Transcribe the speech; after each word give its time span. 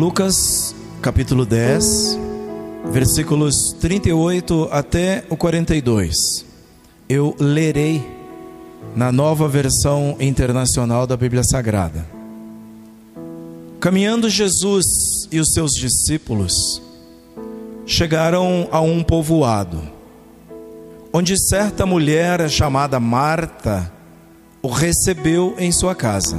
Lucas 0.00 0.74
capítulo 1.02 1.44
10, 1.44 2.18
versículos 2.90 3.76
38 3.78 4.70
até 4.72 5.26
o 5.28 5.36
42. 5.36 6.46
Eu 7.06 7.36
lerei 7.38 8.02
na 8.96 9.12
nova 9.12 9.46
versão 9.46 10.16
internacional 10.18 11.06
da 11.06 11.18
Bíblia 11.18 11.44
Sagrada. 11.44 12.06
Caminhando 13.78 14.30
Jesus 14.30 15.28
e 15.30 15.38
os 15.38 15.52
seus 15.52 15.72
discípulos 15.72 16.80
chegaram 17.84 18.68
a 18.72 18.80
um 18.80 19.02
povoado, 19.04 19.82
onde 21.12 21.36
certa 21.38 21.84
mulher 21.84 22.48
chamada 22.48 22.98
Marta 22.98 23.92
o 24.62 24.68
recebeu 24.68 25.54
em 25.58 25.70
sua 25.70 25.94
casa. 25.94 26.38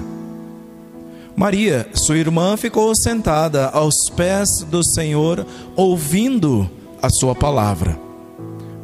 Maria, 1.36 1.88
sua 1.94 2.18
irmã, 2.18 2.58
ficou 2.58 2.94
sentada 2.94 3.70
aos 3.70 4.10
pés 4.10 4.64
do 4.70 4.84
Senhor, 4.84 5.46
ouvindo 5.76 6.70
a 7.02 7.10
sua 7.10 7.34
palavra. 7.34 7.98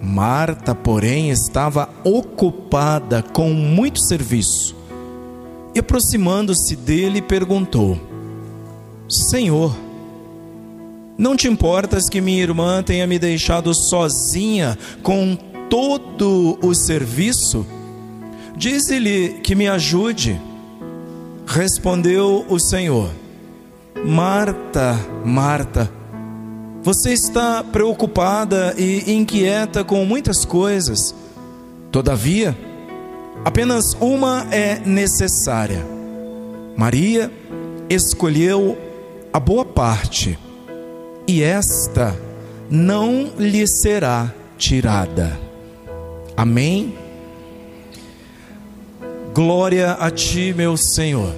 Marta, 0.02 0.74
porém, 0.74 1.30
estava 1.30 1.90
ocupada 2.04 3.22
com 3.22 3.50
muito 3.50 4.00
serviço. 4.00 4.76
E 5.76 5.80
aproximando-se 5.80 6.76
dele, 6.76 7.22
perguntou: 7.22 8.00
Senhor, 9.10 9.76
não 11.18 11.36
te 11.36 11.48
importas 11.48 12.10
que 12.10 12.22
minha 12.22 12.42
irmã 12.42 12.82
tenha 12.82 13.06
me 13.06 13.20
deixado 13.20 13.74
sozinha 13.74 14.78
com 15.04 15.38
todo 15.70 16.58
o 16.62 16.74
serviço? 16.74 17.66
Dize-lhe 18.56 19.40
que 19.44 19.54
me 19.54 19.68
ajude. 19.68 20.40
Respondeu 21.48 22.46
o 22.50 22.60
Senhor: 22.60 23.10
Marta, 24.06 25.00
Marta, 25.24 25.90
você 26.84 27.14
está 27.14 27.64
preocupada 27.64 28.76
e 28.78 29.14
inquieta 29.14 29.82
com 29.82 30.04
muitas 30.06 30.44
coisas. 30.44 31.16
Todavia, 31.90 32.56
apenas 33.46 33.94
uma 33.94 34.46
é 34.52 34.80
necessária. 34.86 35.86
Maria 36.76 37.32
escolheu 37.90 38.78
a 39.32 39.40
boa 39.40 39.64
parte, 39.64 40.38
e 41.26 41.42
esta 41.42 42.14
não 42.70 43.32
lhe 43.40 43.66
será 43.66 44.34
tirada. 44.58 45.40
Amém? 46.36 47.07
Glória 49.38 49.92
a 49.92 50.10
ti, 50.10 50.52
meu 50.52 50.76
Senhor. 50.76 51.32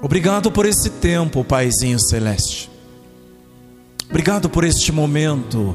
Obrigado 0.00 0.48
por 0.52 0.64
esse 0.64 0.88
tempo, 0.88 1.42
Paizinho 1.42 1.98
Celeste. 1.98 2.70
Obrigado 4.08 4.48
por 4.48 4.62
este 4.62 4.92
momento 4.92 5.74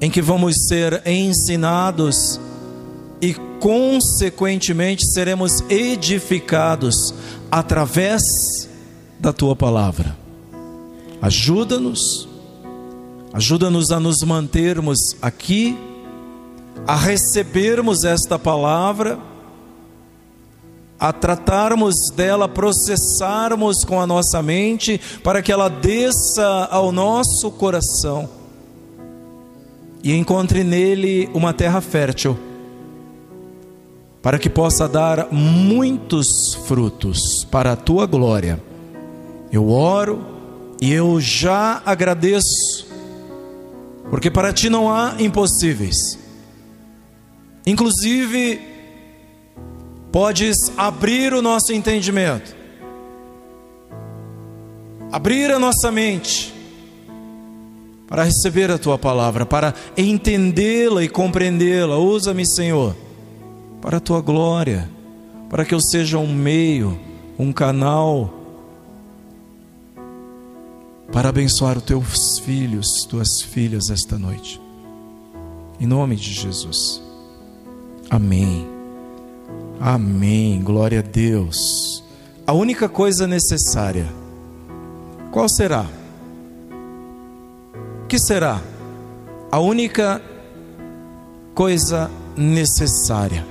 em 0.00 0.08
que 0.08 0.22
vamos 0.22 0.68
ser 0.68 1.02
ensinados 1.04 2.38
e, 3.20 3.34
consequentemente, 3.58 5.04
seremos 5.04 5.60
edificados 5.68 7.12
através 7.50 8.22
da 9.18 9.32
tua 9.32 9.56
palavra. 9.56 10.16
Ajuda-nos, 11.20 12.28
ajuda-nos 13.32 13.90
a 13.90 13.98
nos 13.98 14.22
mantermos 14.22 15.16
aqui 15.20 15.76
a 16.86 16.96
recebermos 16.96 18.04
esta 18.04 18.38
palavra, 18.38 19.18
a 20.98 21.12
tratarmos 21.12 22.10
dela, 22.14 22.48
processarmos 22.48 23.84
com 23.84 24.00
a 24.00 24.06
nossa 24.06 24.42
mente, 24.42 25.00
para 25.22 25.42
que 25.42 25.50
ela 25.52 25.68
desça 25.68 26.46
ao 26.70 26.92
nosso 26.92 27.50
coração 27.50 28.28
e 30.02 30.14
encontre 30.14 30.62
nele 30.62 31.30
uma 31.32 31.54
terra 31.54 31.80
fértil, 31.80 32.38
para 34.22 34.38
que 34.38 34.50
possa 34.50 34.86
dar 34.86 35.28
muitos 35.32 36.54
frutos 36.66 37.44
para 37.50 37.72
a 37.72 37.76
tua 37.76 38.04
glória. 38.04 38.62
Eu 39.50 39.70
oro 39.70 40.24
e 40.80 40.92
eu 40.92 41.18
já 41.20 41.82
agradeço, 41.86 42.86
porque 44.10 44.30
para 44.30 44.52
ti 44.52 44.68
não 44.68 44.92
há 44.92 45.14
impossíveis. 45.18 46.23
Inclusive, 47.66 48.60
podes 50.12 50.56
abrir 50.76 51.32
o 51.32 51.40
nosso 51.40 51.72
entendimento, 51.72 52.54
abrir 55.10 55.50
a 55.50 55.58
nossa 55.58 55.90
mente, 55.90 56.52
para 58.06 58.22
receber 58.22 58.70
a 58.70 58.78
tua 58.78 58.98
palavra, 58.98 59.46
para 59.46 59.74
entendê-la 59.96 61.02
e 61.02 61.08
compreendê-la. 61.08 61.96
Usa-me, 61.96 62.46
Senhor, 62.46 62.94
para 63.80 63.96
a 63.96 64.00
tua 64.00 64.20
glória, 64.20 64.88
para 65.48 65.64
que 65.64 65.74
eu 65.74 65.80
seja 65.80 66.18
um 66.18 66.32
meio, 66.32 66.98
um 67.38 67.52
canal, 67.52 68.32
para 71.10 71.28
abençoar 71.28 71.78
os 71.78 71.84
teus 71.84 72.38
filhos, 72.40 73.04
tuas 73.08 73.40
filhas 73.40 73.88
esta 73.88 74.18
noite. 74.18 74.60
Em 75.80 75.86
nome 75.86 76.16
de 76.16 76.32
Jesus. 76.32 77.03
Amém. 78.10 78.66
Amém. 79.80 80.62
Glória 80.62 81.00
a 81.00 81.02
Deus. 81.02 82.02
A 82.46 82.52
única 82.52 82.88
coisa 82.88 83.26
necessária, 83.26 84.06
qual 85.32 85.48
será? 85.48 85.86
Que 88.08 88.18
será? 88.18 88.60
A 89.50 89.58
única 89.58 90.20
coisa 91.54 92.10
necessária. 92.36 93.46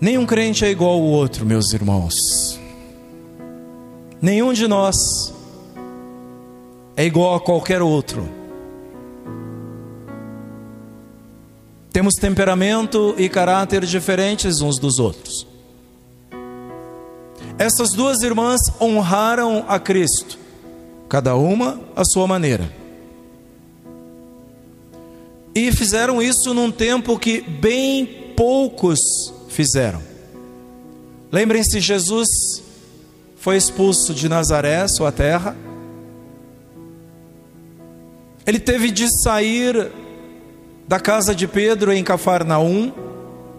Nenhum 0.00 0.26
crente 0.26 0.64
é 0.64 0.70
igual 0.70 0.92
ao 0.92 1.02
outro, 1.02 1.46
meus 1.46 1.72
irmãos. 1.72 2.60
Nenhum 4.20 4.52
de 4.52 4.68
nós 4.68 5.32
é 6.96 7.04
igual 7.04 7.34
a 7.34 7.40
qualquer 7.40 7.80
outro. 7.80 8.28
Temos 11.96 12.16
temperamento 12.16 13.14
e 13.16 13.26
caráter 13.26 13.86
diferentes 13.86 14.60
uns 14.60 14.78
dos 14.78 14.98
outros. 14.98 15.46
Essas 17.58 17.92
duas 17.92 18.20
irmãs 18.20 18.60
honraram 18.78 19.64
a 19.66 19.78
Cristo, 19.78 20.38
cada 21.08 21.34
uma 21.36 21.80
à 21.96 22.04
sua 22.04 22.26
maneira. 22.26 22.70
E 25.54 25.72
fizeram 25.72 26.20
isso 26.20 26.52
num 26.52 26.70
tempo 26.70 27.18
que 27.18 27.40
bem 27.40 28.04
poucos 28.36 29.00
fizeram. 29.48 30.02
Lembrem-se, 31.32 31.80
Jesus 31.80 32.28
foi 33.38 33.56
expulso 33.56 34.12
de 34.12 34.28
Nazaré, 34.28 34.86
sua 34.86 35.10
terra. 35.10 35.56
Ele 38.46 38.58
teve 38.58 38.90
de 38.90 39.08
sair 39.22 39.90
da 40.88 41.00
casa 41.00 41.34
de 41.34 41.48
Pedro 41.48 41.92
em 41.92 42.04
Cafarnaum, 42.04 42.92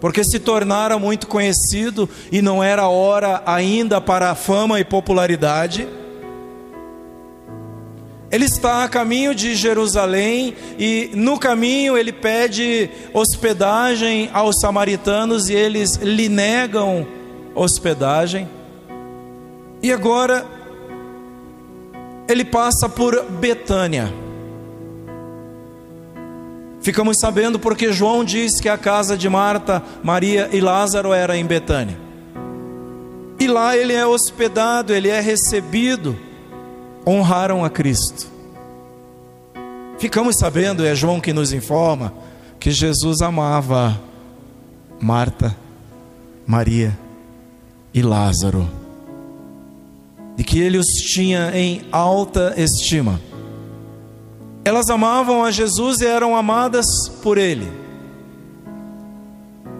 porque 0.00 0.24
se 0.24 0.38
tornara 0.38 0.98
muito 0.98 1.26
conhecido 1.26 2.08
e 2.30 2.40
não 2.40 2.62
era 2.62 2.88
hora 2.88 3.42
ainda 3.44 4.00
para 4.00 4.30
a 4.30 4.34
fama 4.34 4.80
e 4.80 4.84
popularidade. 4.84 5.86
Ele 8.30 8.44
está 8.44 8.84
a 8.84 8.88
caminho 8.88 9.34
de 9.34 9.54
Jerusalém 9.54 10.54
e 10.78 11.10
no 11.14 11.38
caminho 11.38 11.96
ele 11.96 12.12
pede 12.12 12.90
hospedagem 13.12 14.28
aos 14.32 14.60
samaritanos 14.60 15.48
e 15.48 15.54
eles 15.54 15.96
lhe 15.96 16.28
negam 16.28 17.06
hospedagem. 17.54 18.48
E 19.82 19.90
agora 19.92 20.46
ele 22.28 22.44
passa 22.44 22.88
por 22.88 23.24
Betânia. 23.24 24.27
Ficamos 26.80 27.18
sabendo 27.18 27.58
porque 27.58 27.92
João 27.92 28.24
diz 28.24 28.60
que 28.60 28.68
a 28.68 28.78
casa 28.78 29.16
de 29.16 29.28
Marta, 29.28 29.82
Maria 30.02 30.48
e 30.52 30.60
Lázaro 30.60 31.12
era 31.12 31.36
em 31.36 31.44
Betânia. 31.44 31.98
E 33.40 33.46
lá 33.46 33.76
ele 33.76 33.92
é 33.92 34.06
hospedado, 34.06 34.92
ele 34.92 35.08
é 35.08 35.20
recebido. 35.20 36.16
Honraram 37.06 37.64
a 37.64 37.70
Cristo. 37.70 38.26
Ficamos 39.98 40.36
sabendo, 40.36 40.84
é 40.84 40.94
João 40.94 41.20
que 41.20 41.32
nos 41.32 41.52
informa, 41.52 42.12
que 42.60 42.70
Jesus 42.70 43.20
amava 43.20 44.00
Marta, 45.00 45.56
Maria 46.46 46.96
e 47.92 48.02
Lázaro. 48.02 48.68
E 50.36 50.44
que 50.44 50.60
ele 50.60 50.78
os 50.78 50.86
tinha 50.86 51.50
em 51.54 51.82
alta 51.90 52.54
estima. 52.56 53.20
Elas 54.68 54.90
amavam 54.90 55.42
a 55.42 55.50
Jesus 55.50 56.02
e 56.02 56.06
eram 56.06 56.36
amadas 56.36 56.84
por 57.22 57.38
Ele. 57.38 57.72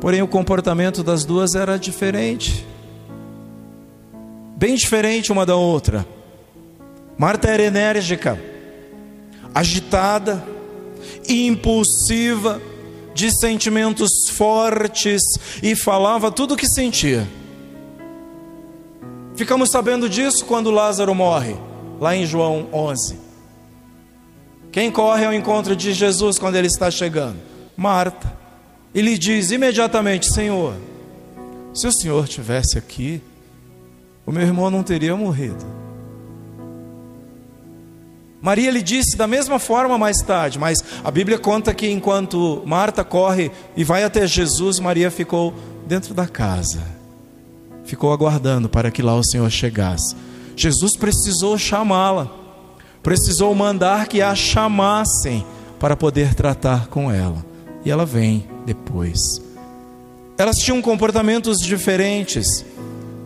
Porém, 0.00 0.22
o 0.22 0.26
comportamento 0.26 1.02
das 1.02 1.26
duas 1.26 1.54
era 1.54 1.78
diferente. 1.78 2.66
bem 4.56 4.76
diferente 4.76 5.30
uma 5.30 5.44
da 5.44 5.54
outra. 5.54 6.06
Marta 7.18 7.48
era 7.48 7.64
enérgica, 7.64 8.42
agitada, 9.54 10.42
impulsiva, 11.28 12.58
de 13.12 13.30
sentimentos 13.30 14.30
fortes 14.30 15.20
e 15.62 15.76
falava 15.76 16.32
tudo 16.32 16.54
o 16.54 16.56
que 16.56 16.66
sentia. 16.66 17.28
Ficamos 19.36 19.68
sabendo 19.70 20.08
disso 20.08 20.46
quando 20.46 20.70
Lázaro 20.70 21.14
morre, 21.14 21.54
lá 22.00 22.16
em 22.16 22.24
João 22.24 22.68
11. 22.72 23.27
Quem 24.70 24.90
corre 24.90 25.24
ao 25.24 25.32
encontro 25.32 25.74
de 25.74 25.92
Jesus 25.92 26.38
quando 26.38 26.56
ele 26.56 26.66
está 26.66 26.90
chegando? 26.90 27.36
Marta. 27.76 28.32
E 28.94 29.00
lhe 29.00 29.16
diz 29.16 29.50
imediatamente: 29.50 30.32
Senhor, 30.32 30.74
se 31.74 31.86
o 31.86 31.92
Senhor 31.92 32.26
tivesse 32.26 32.78
aqui, 32.78 33.22
o 34.26 34.32
meu 34.32 34.42
irmão 34.42 34.70
não 34.70 34.82
teria 34.82 35.16
morrido. 35.16 35.64
Maria 38.40 38.70
lhe 38.70 38.82
disse 38.82 39.16
da 39.16 39.26
mesma 39.26 39.58
forma 39.58 39.98
mais 39.98 40.22
tarde, 40.22 40.58
mas 40.58 40.84
a 41.02 41.10
Bíblia 41.10 41.38
conta 41.38 41.74
que 41.74 41.90
enquanto 41.90 42.62
Marta 42.64 43.02
corre 43.02 43.50
e 43.76 43.82
vai 43.82 44.04
até 44.04 44.26
Jesus, 44.26 44.78
Maria 44.78 45.10
ficou 45.10 45.52
dentro 45.86 46.14
da 46.14 46.26
casa, 46.26 46.82
ficou 47.84 48.12
aguardando 48.12 48.68
para 48.68 48.90
que 48.90 49.02
lá 49.02 49.16
o 49.16 49.24
Senhor 49.24 49.50
chegasse. 49.50 50.14
Jesus 50.54 50.96
precisou 50.96 51.58
chamá-la, 51.58 52.30
precisou 53.02 53.54
mandar 53.54 54.08
que 54.08 54.20
a 54.20 54.34
chamassem 54.34 55.44
para 55.78 55.96
poder 55.96 56.34
tratar 56.34 56.88
com 56.88 57.10
ela, 57.10 57.44
e 57.84 57.90
ela 57.90 58.04
vem 58.04 58.46
depois. 58.66 59.20
Elas 60.36 60.56
tinham 60.56 60.80
comportamentos 60.80 61.58
diferentes. 61.58 62.64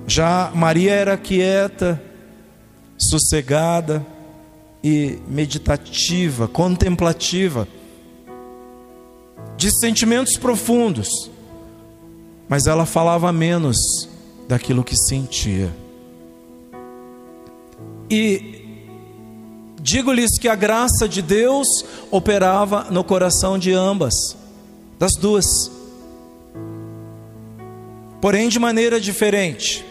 Já 0.07 0.51
Maria 0.55 0.93
era 0.93 1.17
quieta, 1.17 2.03
sossegada, 2.97 4.05
e 4.83 5.19
meditativa, 5.29 6.49
contemplativa, 6.49 7.69
de 9.57 9.71
sentimentos 9.71 10.37
profundos, 10.37 11.31
mas 12.49 12.67
ela 12.67 12.85
falava 12.85 13.33
menos 13.33 14.09
daquilo 14.49 14.83
que 14.83 14.97
sentia. 14.97 15.73
E 18.11 18.62
digo-lhes 19.83 20.39
que 20.39 20.49
a 20.49 20.55
graça 20.55 21.09
de 21.09 21.21
Deus 21.21 21.85
operava 22.11 22.87
no 22.89 23.03
coração 23.03 23.59
de 23.59 23.73
ambas, 23.73 24.15
das 24.97 25.17
duas, 25.17 25.71
porém 28.21 28.49
de 28.49 28.61
maneira 28.61 29.01
diferente. 29.01 29.85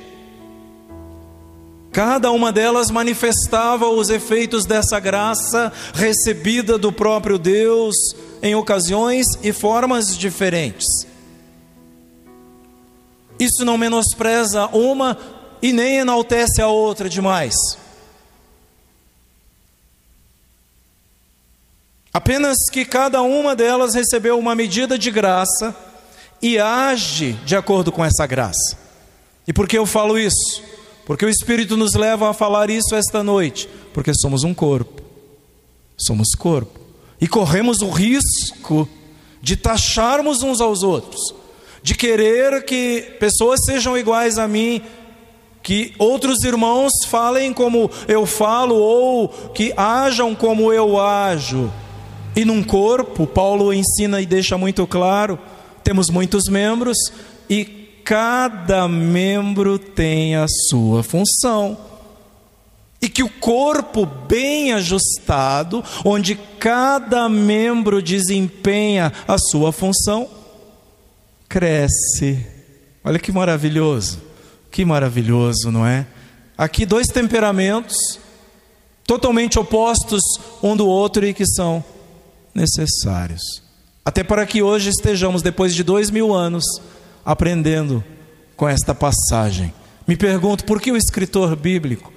Cada 1.92 2.32
uma 2.32 2.54
delas 2.54 2.90
manifestava 2.90 3.90
os 3.90 4.10
efeitos 4.10 4.66
dessa 4.66 4.98
graça 4.98 5.74
recebida 5.94 6.78
do 6.78 6.90
próprio 6.90 7.38
Deus 7.38 8.16
em 8.42 8.56
ocasiões 8.56 9.28
e 9.44 9.52
formas 9.52 10.18
diferentes. 10.18 10.88
Isso 13.38 13.66
não 13.66 13.78
menospreza 13.78 14.68
uma 14.68 15.18
e 15.62 15.74
nem 15.74 15.98
enaltece 15.98 16.62
a 16.62 16.68
outra 16.68 17.10
demais. 17.10 17.81
Apenas 22.14 22.58
que 22.70 22.84
cada 22.84 23.22
uma 23.22 23.56
delas 23.56 23.94
recebeu 23.94 24.38
uma 24.38 24.54
medida 24.54 24.98
de 24.98 25.10
graça 25.10 25.76
e 26.42 26.60
age 26.60 27.34
de 27.46 27.56
acordo 27.56 27.92
com 27.92 28.04
essa 28.04 28.26
graça. 28.28 28.78
E 29.48 29.54
por 29.54 29.68
que 29.68 29.78
eu 29.78 29.86
falo 29.86 30.20
isso? 30.20 30.62
Porque 31.06 31.26
o 31.26 31.30
Espírito 31.30 31.78
nos 31.78 31.94
leva 31.94 32.30
a 32.30 32.34
falar 32.34 32.70
isso 32.70 32.96
esta 32.96 33.24
noite, 33.24 33.68
porque 33.94 34.14
somos 34.14 34.44
um 34.44 34.54
corpo. 34.54 35.02
Somos 35.98 36.30
corpo. 36.38 36.80
E 37.20 37.28
corremos 37.28 37.82
o 37.82 37.90
risco 37.90 38.88
de 39.42 39.56
taxarmos 39.56 40.44
uns 40.44 40.60
aos 40.60 40.84
outros, 40.84 41.34
de 41.82 41.96
querer 41.96 42.64
que 42.66 43.16
pessoas 43.20 43.64
sejam 43.66 43.98
iguais 43.98 44.38
a 44.38 44.48
mim, 44.48 44.82
que 45.64 45.94
outros 45.98 46.44
irmãos 46.44 46.92
falem 47.08 47.54
como 47.54 47.90
eu 48.08 48.26
falo 48.26 48.76
ou 48.76 49.30
que 49.30 49.74
ajam 49.78 50.36
como 50.36 50.74
eu 50.74 51.00
ajo. 51.00 51.72
E 52.36 52.46
num 52.46 52.64
corpo, 52.64 53.28
Paulo 53.28 53.74
ensina 53.74 54.22
e 54.22 54.26
deixa 54.26 54.58
muito 54.58 54.88
claro, 54.88 55.38
temos 55.84 56.10
muitos 56.10 56.48
membros 56.48 56.98
e 57.50 57.66
cada 58.06 58.88
membro 58.88 59.78
tem 59.78 60.36
a 60.36 60.46
sua 60.70 61.04
função. 61.04 61.78
E 63.02 63.10
que 63.10 63.24
o 63.24 63.30
corpo 63.30 64.06
bem 64.06 64.74
ajustado, 64.74 65.84
onde 66.06 66.36
cada 66.60 67.28
membro 67.28 68.02
desempenha 68.02 69.12
a 69.28 69.38
sua 69.38 69.72
função, 69.72 70.30
cresce. 71.50 72.46
Olha 73.04 73.18
que 73.20 73.32
maravilhoso, 73.32 74.22
que 74.70 74.86
maravilhoso, 74.86 75.72
não 75.72 75.86
é? 75.86 76.06
Aqui 76.58 76.86
dois 76.86 77.08
temperamentos 77.08 77.98
totalmente 79.06 79.60
opostos 79.60 80.22
um 80.62 80.78
do 80.78 80.88
outro 80.88 81.26
e 81.26 81.34
que 81.34 81.46
são 81.46 81.84
necessários. 82.54 83.62
Até 84.04 84.24
para 84.24 84.46
que 84.46 84.62
hoje 84.62 84.90
estejamos, 84.90 85.42
depois 85.42 85.76
de 85.76 85.84
dois 85.84 86.10
mil 86.10 86.34
anos, 86.34 86.64
aprendendo 87.24 88.04
com 88.56 88.68
esta 88.68 88.94
passagem. 88.94 89.74
Me 90.08 90.18
pergunto 90.18 90.66
por 90.66 90.82
que 90.82 90.92
o 90.92 90.98
escritor 90.98 91.56
bíblico, 91.56 92.12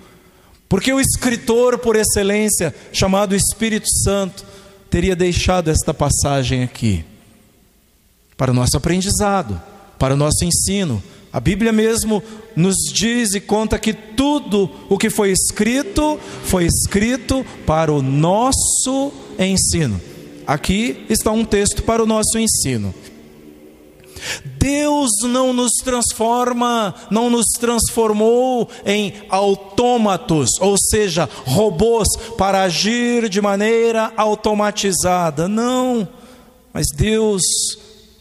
por 0.69 0.81
que 0.81 0.93
o 0.93 1.01
escritor 1.01 1.79
por 1.79 1.97
excelência, 1.97 2.75
chamado 2.93 3.37
Espírito 3.37 3.89
Santo, 4.03 4.45
teria 4.91 5.15
deixado 5.15 5.71
esta 5.71 5.93
passagem 5.93 6.63
aqui? 6.63 7.05
Para 8.37 8.51
o 8.51 8.55
nosso 8.55 8.77
aprendizado, 8.77 9.61
para 9.99 10.15
o 10.15 10.17
nosso 10.17 10.45
ensino. 10.45 11.03
A 11.33 11.39
Bíblia 11.39 11.73
mesmo 11.73 12.23
nos 12.57 12.77
diz 12.93 13.35
e 13.35 13.41
conta 13.41 13.79
que 13.79 13.93
tudo 13.93 14.71
o 14.89 14.97
que 14.97 15.11
foi 15.11 15.31
escrito, 15.31 16.19
foi 16.45 16.65
escrito 16.65 17.45
para 17.67 17.93
o 17.93 18.01
nosso 18.01 19.13
ensino. 19.39 20.01
Aqui 20.47 21.05
está 21.09 21.31
um 21.31 21.45
texto 21.45 21.83
para 21.83 22.03
o 22.03 22.07
nosso 22.07 22.39
ensino. 22.39 22.95
Deus 24.59 25.11
não 25.25 25.53
nos 25.53 25.73
transforma, 25.83 26.95
não 27.11 27.29
nos 27.29 27.47
transformou 27.59 28.69
em 28.87 29.13
autômatos, 29.29 30.51
ou 30.61 30.77
seja, 30.79 31.29
robôs 31.45 32.09
para 32.39 32.63
agir 32.63 33.29
de 33.29 33.41
maneira 33.41 34.13
automatizada. 34.17 35.49
Não, 35.49 36.09
mas 36.73 36.87
Deus 36.95 37.43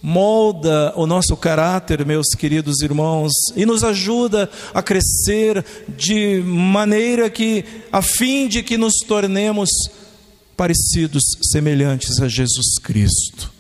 molda 0.02 0.92
o 0.98 1.08
nosso 1.08 1.38
caráter, 1.38 2.06
meus 2.06 2.28
queridos 2.38 2.82
irmãos, 2.82 3.32
e 3.56 3.66
nos 3.66 3.86
ajuda 3.86 4.50
a 4.74 4.84
crescer 4.84 5.64
de 5.88 6.44
maneira 6.46 7.30
que, 7.30 7.64
a 7.90 8.02
fim 8.02 8.50
de 8.50 8.62
que 8.62 8.76
nos 8.76 8.96
tornemos 9.08 9.70
parecidos, 10.56 11.24
semelhantes 11.52 12.20
a 12.22 12.28
Jesus 12.28 12.76
Cristo. 12.82 13.52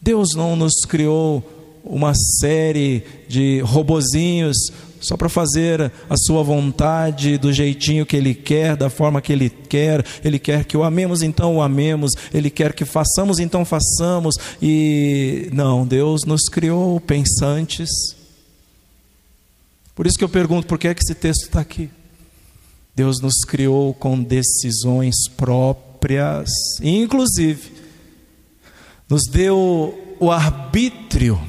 Deus 0.00 0.34
não 0.34 0.56
nos 0.56 0.80
criou 0.86 1.80
uma 1.84 2.12
série 2.14 3.02
de 3.28 3.60
robozinhos 3.60 4.56
só 5.00 5.16
para 5.16 5.28
fazer 5.30 5.90
a 6.08 6.16
sua 6.16 6.42
vontade 6.42 7.38
do 7.38 7.52
jeitinho 7.52 8.04
que 8.04 8.16
ele 8.16 8.34
quer, 8.34 8.76
da 8.76 8.90
forma 8.90 9.22
que 9.22 9.32
ele 9.32 9.48
quer. 9.48 10.04
Ele 10.22 10.38
quer 10.38 10.64
que 10.64 10.76
o 10.76 10.84
amemos, 10.84 11.22
então 11.22 11.56
o 11.56 11.62
amemos. 11.62 12.12
Ele 12.32 12.50
quer 12.50 12.74
que 12.74 12.84
façamos, 12.84 13.38
então 13.38 13.64
façamos. 13.64 14.36
E 14.60 15.48
não, 15.52 15.86
Deus 15.86 16.24
nos 16.24 16.42
criou 16.50 17.00
pensantes. 17.00 17.88
Por 19.94 20.06
isso 20.06 20.18
que 20.18 20.24
eu 20.24 20.28
pergunto, 20.28 20.66
por 20.66 20.78
que 20.78 20.88
é 20.88 20.94
que 20.94 21.02
esse 21.02 21.14
texto 21.14 21.44
está 21.44 21.60
aqui? 21.60 21.88
Deus 22.94 23.20
nos 23.20 23.40
criou 23.46 23.94
com 23.94 24.22
decisões 24.22 25.14
próprias, 25.36 25.89
inclusive 26.82 27.72
nos 29.08 29.22
deu 29.24 30.16
o 30.20 30.30
arbítrio 30.30 31.40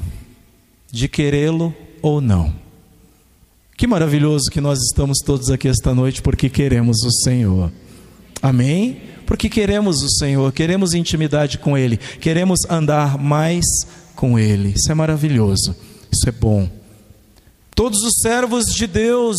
de 0.90 1.08
querê-lo 1.08 1.74
ou 2.02 2.20
não. 2.20 2.52
Que 3.76 3.86
maravilhoso 3.86 4.50
que 4.50 4.60
nós 4.60 4.78
estamos 4.80 5.18
todos 5.24 5.50
aqui 5.50 5.68
esta 5.68 5.94
noite 5.94 6.20
porque 6.20 6.48
queremos 6.48 7.02
o 7.04 7.10
Senhor. 7.24 7.72
Amém? 8.42 9.00
Porque 9.26 9.48
queremos 9.48 10.02
o 10.02 10.10
Senhor, 10.10 10.52
queremos 10.52 10.94
intimidade 10.94 11.58
com 11.58 11.78
Ele, 11.78 11.96
queremos 11.96 12.60
andar 12.68 13.16
mais 13.16 13.64
com 14.16 14.38
Ele. 14.38 14.74
Isso 14.76 14.90
é 14.90 14.94
maravilhoso, 14.94 15.74
isso 16.10 16.28
é 16.28 16.32
bom. 16.32 16.68
Todos 17.74 18.02
os 18.02 18.14
servos 18.20 18.64
de 18.66 18.86
Deus 18.86 19.36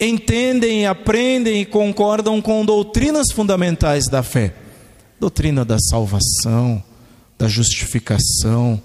entendem, 0.00 0.86
aprendem 0.86 1.62
e 1.62 1.66
concordam 1.66 2.40
com 2.40 2.64
doutrinas 2.64 3.32
fundamentais 3.32 4.06
da 4.06 4.22
fé 4.22 4.54
doutrina 5.18 5.64
da 5.64 5.78
salvação, 5.78 6.82
da 7.36 7.48
justificação, 7.48 8.80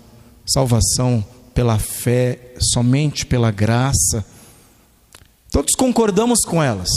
salvação 0.46 1.24
pela 1.54 1.78
fé, 1.78 2.54
somente 2.60 3.26
pela 3.26 3.52
graça. 3.52 4.26
Todos 5.52 5.76
concordamos 5.76 6.40
com 6.44 6.62
elas. 6.62 6.90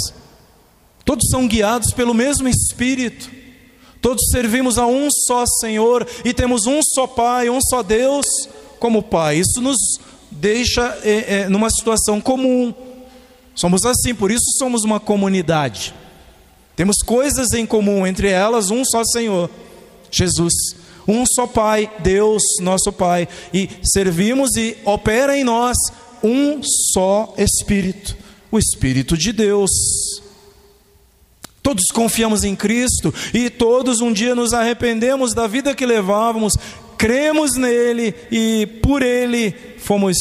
Todos 1.04 1.28
são 1.28 1.46
guiados 1.46 1.92
pelo 1.92 2.14
mesmo 2.14 2.49
Espírito. 2.49 3.30
Todos 4.00 4.30
servimos 4.30 4.78
a 4.78 4.87
um 4.87 5.08
só 5.11 5.44
Senhor 5.61 6.06
e 6.25 6.32
temos 6.32 6.66
um 6.66 6.80
só 6.82 7.06
Pai, 7.06 7.50
um 7.50 7.61
só 7.61 7.82
Deus 7.82 8.26
como 8.78 9.02
Pai. 9.02 9.38
Isso 9.38 9.61
nos 9.61 9.76
deixa 10.30 10.99
é, 11.02 11.40
é, 11.40 11.49
numa 11.49 11.70
situação 11.70 12.20
comum. 12.20 12.73
Somos 13.57 13.87
assim, 13.87 14.15
por 14.15 14.31
isso 14.31 14.45
somos 14.59 14.85
uma 14.85 15.01
comunidade. 15.01 15.95
Temos 16.77 16.99
coisas 16.99 17.55
em 17.55 17.65
comum, 17.65 18.07
entre 18.07 18.29
elas 18.29 18.71
um 18.71 18.85
só 18.85 19.03
Senhor, 19.03 19.51
Jesus. 20.11 20.53
Um 21.09 21.25
só 21.25 21.47
Pai, 21.47 21.91
Deus, 22.01 22.43
nosso 22.61 22.93
Pai. 22.93 23.27
E 23.55 23.71
servimos 23.83 24.55
e 24.57 24.77
opera 24.85 25.37
em 25.39 25.43
nós 25.43 25.77
um 26.23 26.61
só 26.63 27.33
Espírito, 27.39 28.15
o 28.51 28.59
Espírito 28.59 29.17
de 29.17 29.33
Deus. 29.33 29.71
Todos 31.63 31.87
confiamos 31.87 32.45
em 32.45 32.55
Cristo 32.55 33.13
e 33.33 33.49
todos 33.49 34.01
um 34.01 34.13
dia 34.13 34.35
nos 34.35 34.53
arrependemos 34.53 35.33
da 35.33 35.47
vida 35.47 35.75
que 35.75 35.87
levávamos, 35.87 36.53
cremos 36.99 37.57
nele 37.57 38.15
e 38.31 38.67
por 38.83 39.03
ele 39.03 39.53
fomos 39.79 40.17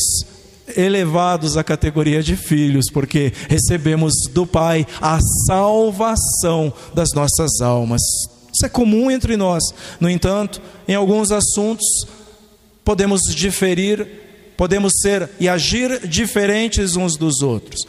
elevados 0.76 1.58
à 1.58 1.64
categoria 1.64 2.24
de 2.24 2.36
filhos, 2.36 2.86
porque 2.92 3.32
recebemos 3.50 4.14
do 4.32 4.46
Pai 4.46 4.86
a 5.02 5.20
salvação 5.48 6.74
das 6.94 7.10
nossas 7.14 7.62
almas. 7.62 8.02
Isso 8.54 8.66
é 8.66 8.70
comum 8.70 9.12
entre 9.12 9.36
nós. 9.36 9.64
No 10.00 10.10
entanto, 10.10 10.62
em 10.88 10.96
alguns 10.96 11.32
assuntos 11.32 11.86
podemos 12.84 13.22
diferir, 13.36 14.08
podemos 14.56 14.94
ser 15.02 15.30
e 15.40 15.50
agir 15.50 16.08
diferentes 16.08 16.96
uns 16.96 17.18
dos 17.18 17.42
outros. 17.42 17.82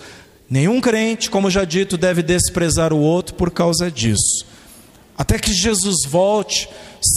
Nenhum 0.49 0.81
crente, 0.81 1.31
como 1.31 1.51
já 1.51 1.65
dito, 1.65 1.97
deve 1.97 2.23
desprezar 2.23 2.93
o 2.93 2.99
outro 2.99 3.35
por 3.35 3.51
causa 3.51 3.91
disso. 3.91 4.47
Até 5.17 5.39
que 5.39 5.53
Jesus 5.53 6.05
volte, 6.07 6.69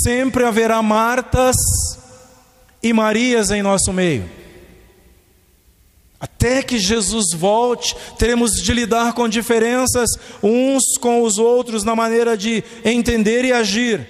sempre 0.04 0.46
haverá 0.46 0.82
Martas 0.82 1.56
e 2.82 2.94
Marias 2.94 3.52
em 3.52 3.62
nosso 3.62 3.92
meio. 3.92 4.39
Até 6.20 6.62
que 6.62 6.78
Jesus 6.78 7.28
volte, 7.34 7.96
teremos 8.18 8.52
de 8.52 8.74
lidar 8.74 9.14
com 9.14 9.30
diferenças 9.30 10.10
uns 10.44 10.98
com 11.00 11.22
os 11.24 11.38
outros 11.38 11.84
na 11.86 11.96
maneira 11.96 12.36
de 12.36 12.62
entender 12.84 13.46
e 13.46 13.54
agir. 13.54 14.06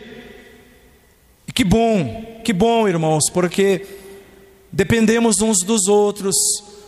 E 1.48 1.52
que 1.52 1.64
bom, 1.64 2.42
que 2.44 2.52
bom, 2.52 2.88
irmãos, 2.88 3.30
porque 3.32 3.86
dependemos 4.72 5.40
uns 5.40 5.60
dos 5.60 5.88
outros, 5.88 6.36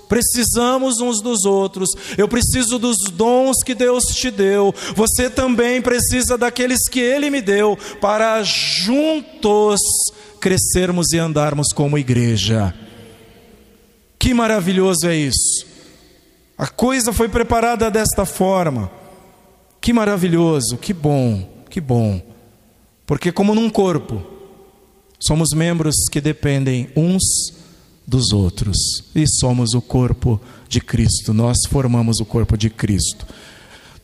precisamos 0.09 0.99
uns 0.99 1.21
dos 1.21 1.45
outros. 1.45 1.89
Eu 2.17 2.27
preciso 2.27 2.79
dos 2.79 2.97
dons 3.13 3.63
que 3.63 3.75
Deus 3.75 4.03
te 4.05 4.31
deu. 4.31 4.73
Você 4.95 5.29
também 5.29 5.83
precisa 5.83 6.35
daqueles 6.35 6.89
que 6.89 6.99
Ele 6.99 7.29
me 7.29 7.41
deu, 7.41 7.77
para 7.99 8.41
juntos 8.41 9.79
crescermos 10.39 11.11
e 11.11 11.19
andarmos 11.19 11.67
como 11.71 11.95
igreja. 11.95 12.73
Que 14.21 14.35
maravilhoso 14.35 15.07
é 15.07 15.15
isso! 15.15 15.65
A 16.55 16.67
coisa 16.67 17.11
foi 17.11 17.27
preparada 17.27 17.89
desta 17.89 18.23
forma. 18.23 18.91
Que 19.81 19.91
maravilhoso, 19.91 20.77
que 20.77 20.93
bom, 20.93 21.49
que 21.67 21.81
bom. 21.81 22.21
Porque, 23.03 23.31
como 23.31 23.55
num 23.55 23.67
corpo, 23.67 24.21
somos 25.19 25.53
membros 25.55 25.95
que 26.11 26.21
dependem 26.21 26.87
uns 26.95 27.23
dos 28.05 28.31
outros. 28.31 28.77
E 29.15 29.25
somos 29.27 29.73
o 29.73 29.81
corpo 29.81 30.39
de 30.69 30.79
Cristo, 30.79 31.33
nós 31.33 31.57
formamos 31.67 32.19
o 32.19 32.25
corpo 32.25 32.55
de 32.55 32.69
Cristo. 32.69 33.25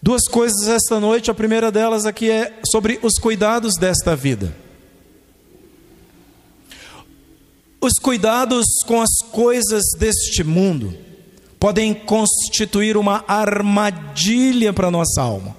Duas 0.02 0.28
coisas 0.28 0.68
esta 0.68 1.00
noite, 1.00 1.30
a 1.30 1.36
primeira 1.36 1.72
delas 1.72 2.08
aqui 2.08 2.32
é 2.32 2.60
sobre 2.72 3.00
os 3.04 3.20
cuidados 3.20 3.76
desta 3.76 4.16
vida. 4.16 4.52
Os 7.80 7.94
cuidados 8.02 8.66
com 8.86 9.02
as 9.02 9.20
coisas 9.32 9.84
deste 9.98 10.44
mundo 10.44 10.98
podem 11.60 11.94
constituir 11.94 12.98
uma 12.98 13.24
armadilha 13.28 14.74
para 14.74 14.92
nossa 14.92 15.22
alma. 15.22 15.56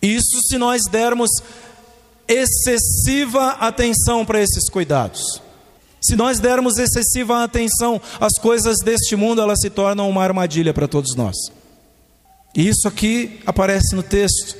Isso 0.00 0.40
se 0.48 0.56
nós 0.56 0.82
dermos 0.90 1.30
excessiva 2.26 3.52
atenção 3.52 4.24
para 4.24 4.40
esses 4.40 4.68
cuidados. 4.68 5.40
Se 6.00 6.14
nós 6.14 6.38
dermos 6.38 6.78
excessiva 6.78 7.42
atenção 7.42 8.00
às 8.20 8.38
coisas 8.38 8.78
deste 8.84 9.16
mundo, 9.16 9.40
elas 9.40 9.60
se 9.60 9.70
tornam 9.70 10.08
uma 10.08 10.22
armadilha 10.22 10.72
para 10.72 10.86
todos 10.86 11.16
nós. 11.16 11.36
E 12.54 12.68
isso 12.68 12.86
aqui 12.86 13.40
aparece 13.44 13.94
no 13.94 14.02
texto. 14.02 14.56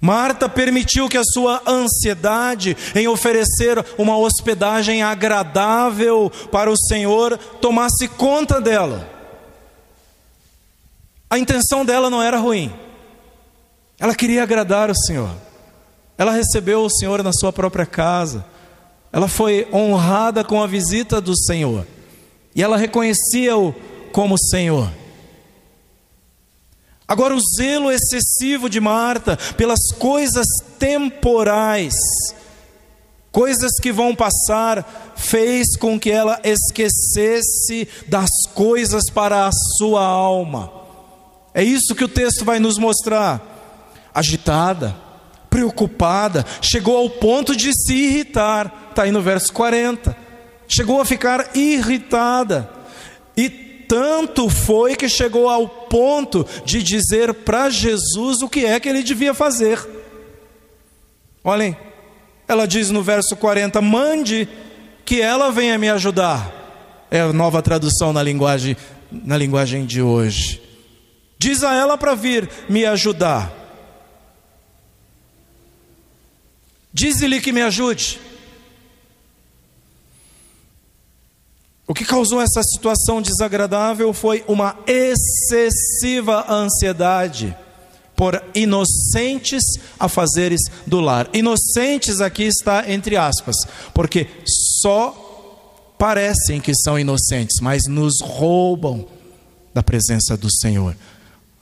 Marta 0.00 0.48
permitiu 0.48 1.08
que 1.08 1.16
a 1.16 1.24
sua 1.24 1.62
ansiedade 1.66 2.76
em 2.94 3.08
oferecer 3.08 3.84
uma 3.96 4.16
hospedagem 4.16 5.02
agradável 5.02 6.30
para 6.50 6.70
o 6.70 6.76
Senhor 6.76 7.38
tomasse 7.60 8.08
conta 8.08 8.60
dela. 8.60 9.08
A 11.28 11.38
intenção 11.38 11.84
dela 11.84 12.08
não 12.08 12.22
era 12.22 12.38
ruim, 12.38 12.72
ela 13.98 14.14
queria 14.14 14.42
agradar 14.42 14.90
o 14.90 14.96
Senhor. 14.96 15.30
Ela 16.18 16.32
recebeu 16.32 16.82
o 16.82 16.90
Senhor 16.90 17.22
na 17.22 17.32
sua 17.32 17.52
própria 17.52 17.84
casa 17.84 18.44
ela 19.16 19.28
foi 19.28 19.66
honrada 19.72 20.44
com 20.44 20.62
a 20.62 20.66
visita 20.66 21.22
do 21.22 21.34
Senhor. 21.34 21.86
E 22.54 22.62
ela 22.62 22.76
reconhecia-o 22.76 23.74
como 24.12 24.36
Senhor. 24.38 24.90
Agora, 27.08 27.36
o 27.36 27.40
zelo 27.56 27.90
excessivo 27.90 28.68
de 28.68 28.80
Marta 28.80 29.36
pelas 29.56 29.92
coisas 29.98 30.46
temporais, 30.78 31.94
coisas 33.30 33.72
que 33.80 33.92
vão 33.92 34.14
passar, 34.14 35.14
fez 35.16 35.76
com 35.76 36.00
que 36.00 36.10
ela 36.10 36.40
esquecesse 36.42 37.88
das 38.08 38.30
coisas 38.54 39.08
para 39.08 39.46
a 39.46 39.50
sua 39.78 40.04
alma. 40.04 40.72
É 41.54 41.62
isso 41.62 41.94
que 41.94 42.04
o 42.04 42.08
texto 42.08 42.44
vai 42.44 42.58
nos 42.58 42.76
mostrar. 42.76 43.40
Agitada, 44.12 44.96
preocupada, 45.48 46.44
chegou 46.60 46.96
ao 46.96 47.08
ponto 47.08 47.54
de 47.54 47.72
se 47.72 47.94
irritar, 47.94 48.88
está 48.90 49.04
aí 49.04 49.12
no 49.12 49.22
verso 49.22 49.52
40. 49.52 50.16
Chegou 50.66 51.00
a 51.00 51.04
ficar 51.04 51.56
irritada, 51.56 52.68
e 53.36 53.65
tanto 53.88 54.48
foi 54.48 54.96
que 54.96 55.08
chegou 55.08 55.48
ao 55.48 55.68
ponto 55.68 56.46
de 56.64 56.82
dizer 56.82 57.32
para 57.32 57.70
Jesus 57.70 58.42
o 58.42 58.48
que 58.48 58.64
é 58.64 58.78
que 58.80 58.88
ele 58.88 59.02
devia 59.02 59.34
fazer. 59.34 59.78
Olhem, 61.42 61.76
ela 62.48 62.66
diz 62.66 62.90
no 62.90 63.02
verso 63.02 63.36
40: 63.36 63.80
mande 63.80 64.48
que 65.04 65.20
ela 65.20 65.50
venha 65.50 65.78
me 65.78 65.88
ajudar. 65.88 67.06
É 67.10 67.20
a 67.20 67.32
nova 67.32 67.62
tradução 67.62 68.12
na 68.12 68.22
linguagem, 68.22 68.76
na 69.10 69.36
linguagem 69.36 69.86
de 69.86 70.02
hoje. 70.02 70.60
Diz 71.38 71.62
a 71.62 71.74
ela 71.74 71.96
para 71.96 72.14
vir 72.14 72.48
me 72.68 72.84
ajudar. 72.84 73.52
Dize-lhe 76.92 77.40
que 77.40 77.52
me 77.52 77.62
ajude. 77.62 78.18
O 81.86 81.94
que 81.94 82.04
causou 82.04 82.40
essa 82.40 82.62
situação 82.62 83.22
desagradável 83.22 84.12
foi 84.12 84.44
uma 84.48 84.76
excessiva 84.86 86.44
ansiedade 86.52 87.56
por 88.16 88.42
inocentes 88.54 89.62
afazeres 90.00 90.62
do 90.86 91.00
lar. 91.00 91.28
Inocentes 91.32 92.20
aqui 92.20 92.44
está 92.44 92.90
entre 92.90 93.16
aspas, 93.16 93.54
porque 93.94 94.26
só 94.80 95.94
parecem 95.96 96.60
que 96.60 96.74
são 96.74 96.98
inocentes, 96.98 97.60
mas 97.60 97.82
nos 97.86 98.14
roubam 98.20 99.06
da 99.72 99.82
presença 99.82 100.36
do 100.36 100.50
Senhor. 100.50 100.96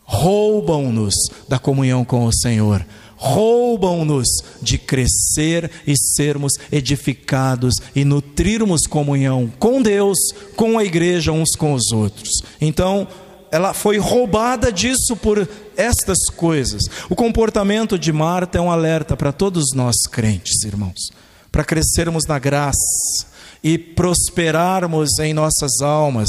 Roubam-nos 0.05 1.15
da 1.49 1.59
comunhão 1.59 2.05
com 2.05 2.25
o 2.25 2.33
Senhor 2.33 2.85
roubam-nos 3.25 4.29
de 4.61 4.77
crescer 4.77 5.71
e 5.87 5.97
sermos 5.97 6.53
edificados 6.71 7.77
e 7.97 8.05
nutrirmos 8.05 8.87
comunhão 8.87 9.51
com 9.59 9.81
Deus, 9.81 10.19
com 10.55 10.79
a 10.79 10.85
igreja, 10.85 11.33
uns 11.33 11.57
com 11.57 11.73
os 11.73 11.91
outros. 11.91 12.29
Então, 12.61 13.09
ela 13.51 13.73
foi 13.73 13.97
roubada 13.97 14.71
disso 14.71 15.17
por 15.17 15.49
estas 15.75 16.19
coisas. 16.37 16.83
O 17.09 17.17
comportamento 17.17 17.99
de 17.99 18.13
Marta 18.13 18.59
é 18.59 18.61
um 18.61 18.71
alerta 18.71 19.17
para 19.17 19.33
todos 19.33 19.73
nós 19.75 20.03
crentes, 20.07 20.63
irmãos, 20.63 21.11
para 21.51 21.65
crescermos 21.65 22.27
na 22.27 22.39
graça 22.39 23.27
e 23.63 23.79
prosperarmos 23.79 25.19
em 25.19 25.33
nossas 25.33 25.81
almas, 25.81 26.29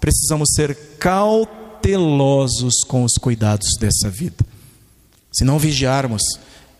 precisamos 0.00 0.48
ser 0.56 0.74
cautelosos 0.98 2.82
com 2.88 3.04
os 3.04 3.12
cuidados 3.14 3.68
dessa 3.78 4.10
vida. 4.10 4.51
Se 5.32 5.44
não 5.44 5.58
vigiarmos, 5.58 6.22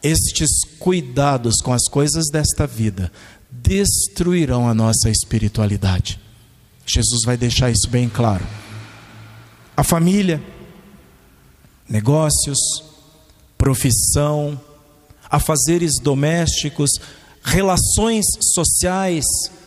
estes 0.02 0.50
cuidados 0.78 1.56
com 1.62 1.73
as 1.73 1.88
coisas 1.88 2.26
desta 2.30 2.66
vida 2.66 3.11
destruirão 3.50 4.68
a 4.68 4.75
nossa 4.75 5.09
espiritualidade. 5.09 6.21
Jesus 6.87 7.23
vai 7.25 7.37
deixar 7.37 7.71
isso 7.71 7.88
bem 7.88 8.09
claro. 8.09 8.44
a 9.76 9.82
família, 9.82 10.42
negócios, 11.88 12.59
profissão, 13.56 14.61
afazeres 15.30 15.92
domésticos, 16.02 16.90
relações 17.42 18.25
sociais 18.52 19.25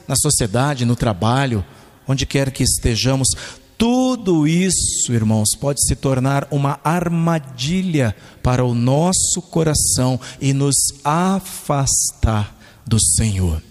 na 0.08 0.16
sociedade, 0.16 0.86
no 0.86 0.96
trabalho, 0.96 1.66
onde 2.08 2.26
quer 2.26 2.52
que 2.52 2.64
estejamos, 2.64 3.30
tudo 3.78 4.48
isso, 4.48 5.12
irmãos, 5.12 5.50
pode 5.60 5.86
se 5.86 5.96
tornar 5.96 6.48
uma 6.52 6.80
armadilha 6.84 8.16
para 8.42 8.64
o 8.64 8.74
nosso 8.74 9.42
coração 9.50 10.20
e 10.40 10.54
nos 10.54 10.76
afastar 11.04 12.56
do 12.86 12.98
Senhor. 13.00 13.62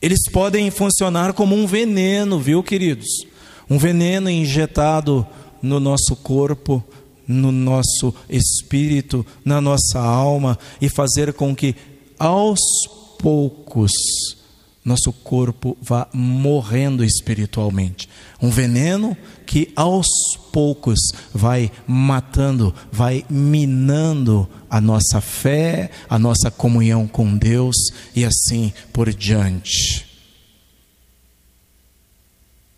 Eles 0.00 0.30
podem 0.30 0.70
funcionar 0.70 1.32
como 1.32 1.54
um 1.54 1.66
veneno, 1.66 2.38
viu, 2.38 2.62
queridos? 2.62 3.08
Um 3.68 3.78
veneno 3.78 4.30
injetado 4.30 5.26
no 5.62 5.80
nosso 5.80 6.14
corpo, 6.16 6.82
no 7.26 7.50
nosso 7.50 8.14
espírito, 8.28 9.26
na 9.44 9.60
nossa 9.60 9.98
alma 9.98 10.58
e 10.80 10.88
fazer 10.88 11.32
com 11.32 11.54
que 11.54 11.74
aos 12.18 12.60
poucos 13.18 13.92
nosso 14.86 15.12
corpo 15.12 15.76
vá 15.82 16.08
morrendo 16.12 17.04
espiritualmente. 17.04 18.08
Um 18.40 18.50
veneno 18.50 19.16
que 19.44 19.72
aos 19.74 20.06
poucos 20.52 21.00
vai 21.34 21.72
matando, 21.88 22.72
vai 22.92 23.24
minando 23.28 24.48
a 24.70 24.80
nossa 24.80 25.20
fé, 25.20 25.90
a 26.08 26.18
nossa 26.18 26.52
comunhão 26.52 27.08
com 27.08 27.36
Deus 27.36 27.76
e 28.14 28.24
assim 28.24 28.72
por 28.92 29.12
diante. 29.12 30.06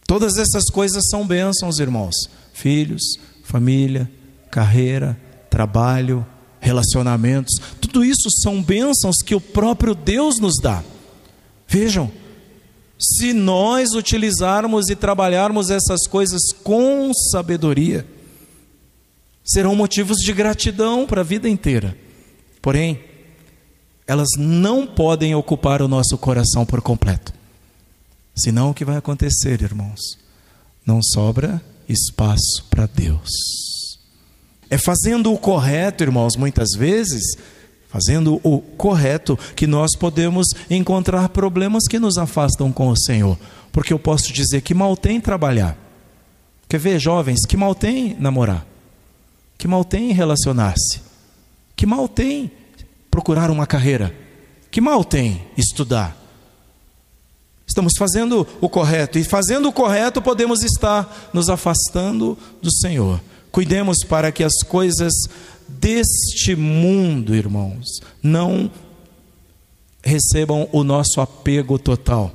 Todas 0.07 0.39
essas 0.39 0.65
coisas 0.71 1.07
são 1.11 1.27
bênçãos, 1.27 1.79
irmãos. 1.79 2.15
Filhos, 2.55 3.03
família, 3.45 4.11
carreira, 4.51 5.21
trabalho, 5.51 6.27
relacionamentos, 6.59 7.55
tudo 7.81 8.05
isso 8.05 8.29
são 8.43 8.63
bênçãos 8.63 9.17
que 9.25 9.35
o 9.35 9.41
próprio 9.41 9.95
Deus 9.95 10.41
nos 10.41 10.55
dá. 10.61 10.83
Vejam, 11.69 12.11
se 12.99 13.33
nós 13.33 13.93
utilizarmos 13.93 14.89
e 14.89 14.97
trabalharmos 14.97 15.71
essas 15.71 16.07
coisas 16.09 16.53
com 16.65 17.13
sabedoria, 17.31 18.07
serão 19.45 19.77
motivos 19.77 20.17
de 20.19 20.33
gratidão 20.33 21.07
para 21.07 21.21
a 21.21 21.25
vida 21.25 21.49
inteira. 21.49 21.97
Porém, 22.63 23.01
elas 24.07 24.29
não 24.39 24.87
podem 24.87 25.35
ocupar 25.35 25.83
o 25.83 25.89
nosso 25.89 26.17
coração 26.17 26.65
por 26.65 26.81
completo. 26.81 27.33
Senão, 28.35 28.71
o 28.71 28.75
que 28.75 28.85
vai 28.85 28.97
acontecer, 28.97 29.63
irmãos? 29.63 30.01
Não 30.85 31.03
sobra 31.03 31.63
espaço 31.89 32.65
para 32.71 32.87
Deus. 32.87 33.29
É 34.71 34.79
fazendo 34.79 35.33
o 35.33 35.39
correto, 35.39 36.03
irmãos, 36.03 36.37
muitas 36.37 36.71
vezes, 36.77 37.23
fazendo 37.89 38.41
o 38.45 38.61
correto, 38.61 39.39
que 39.57 39.67
nós 39.67 39.97
podemos 39.97 40.47
encontrar 40.71 41.29
problemas 41.31 41.85
que 41.89 41.99
nos 41.99 42.19
afastam 42.19 42.71
com 42.71 42.89
o 42.89 42.97
Senhor. 42.97 43.39
Porque 43.73 43.93
eu 43.93 43.99
posso 43.99 44.33
dizer 44.33 44.61
que 44.61 44.75
mal 44.75 44.97
tem 44.97 45.21
trabalhar. 45.21 45.77
Quer 46.69 46.79
ver, 46.79 46.99
jovens, 46.99 47.47
que 47.47 47.57
mal 47.57 47.75
tem 47.75 48.17
namorar? 48.21 48.67
Que 49.57 49.67
mal 49.67 49.85
tem 49.85 50.13
relacionar-se? 50.13 51.01
Que 51.75 51.87
mal 51.87 52.07
tem 52.07 52.51
procurar 53.11 53.51
uma 53.51 53.67
carreira? 53.67 54.15
Que 54.71 54.81
mal 54.81 55.03
tem 55.03 55.47
estudar? 55.57 56.17
Estamos 57.67 57.93
fazendo 57.99 58.47
o 58.61 58.69
correto, 58.69 59.19
e 59.19 59.25
fazendo 59.25 59.69
o 59.69 59.73
correto 59.73 60.23
podemos 60.23 60.63
estar 60.63 61.31
nos 61.33 61.51
afastando 61.51 62.37
do 62.63 62.71
Senhor. 62.71 63.21
Cuidemos 63.51 63.99
para 64.09 64.33
que 64.33 64.43
as 64.43 64.63
coisas 64.63 65.13
deste 65.69 66.57
mundo, 66.57 67.35
irmãos, 67.35 68.01
não 68.23 68.71
recebam 70.03 70.69
o 70.73 70.83
nosso 70.83 71.21
apego 71.21 71.79
total. 71.79 72.35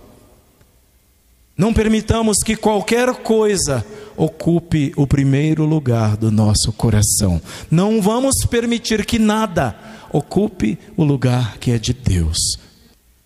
Não 1.57 1.73
permitamos 1.73 2.37
que 2.43 2.55
qualquer 2.55 3.13
coisa 3.15 3.85
ocupe 4.17 4.91
o 4.95 5.05
primeiro 5.05 5.65
lugar 5.65 6.17
do 6.17 6.31
nosso 6.31 6.71
coração. 6.73 7.41
Não 7.69 8.01
vamos 8.01 8.45
permitir 8.49 9.05
que 9.05 9.19
nada 9.19 9.75
ocupe 10.11 10.77
o 10.97 11.03
lugar 11.03 11.57
que 11.57 11.71
é 11.71 11.77
de 11.77 11.93
Deus. 11.93 12.37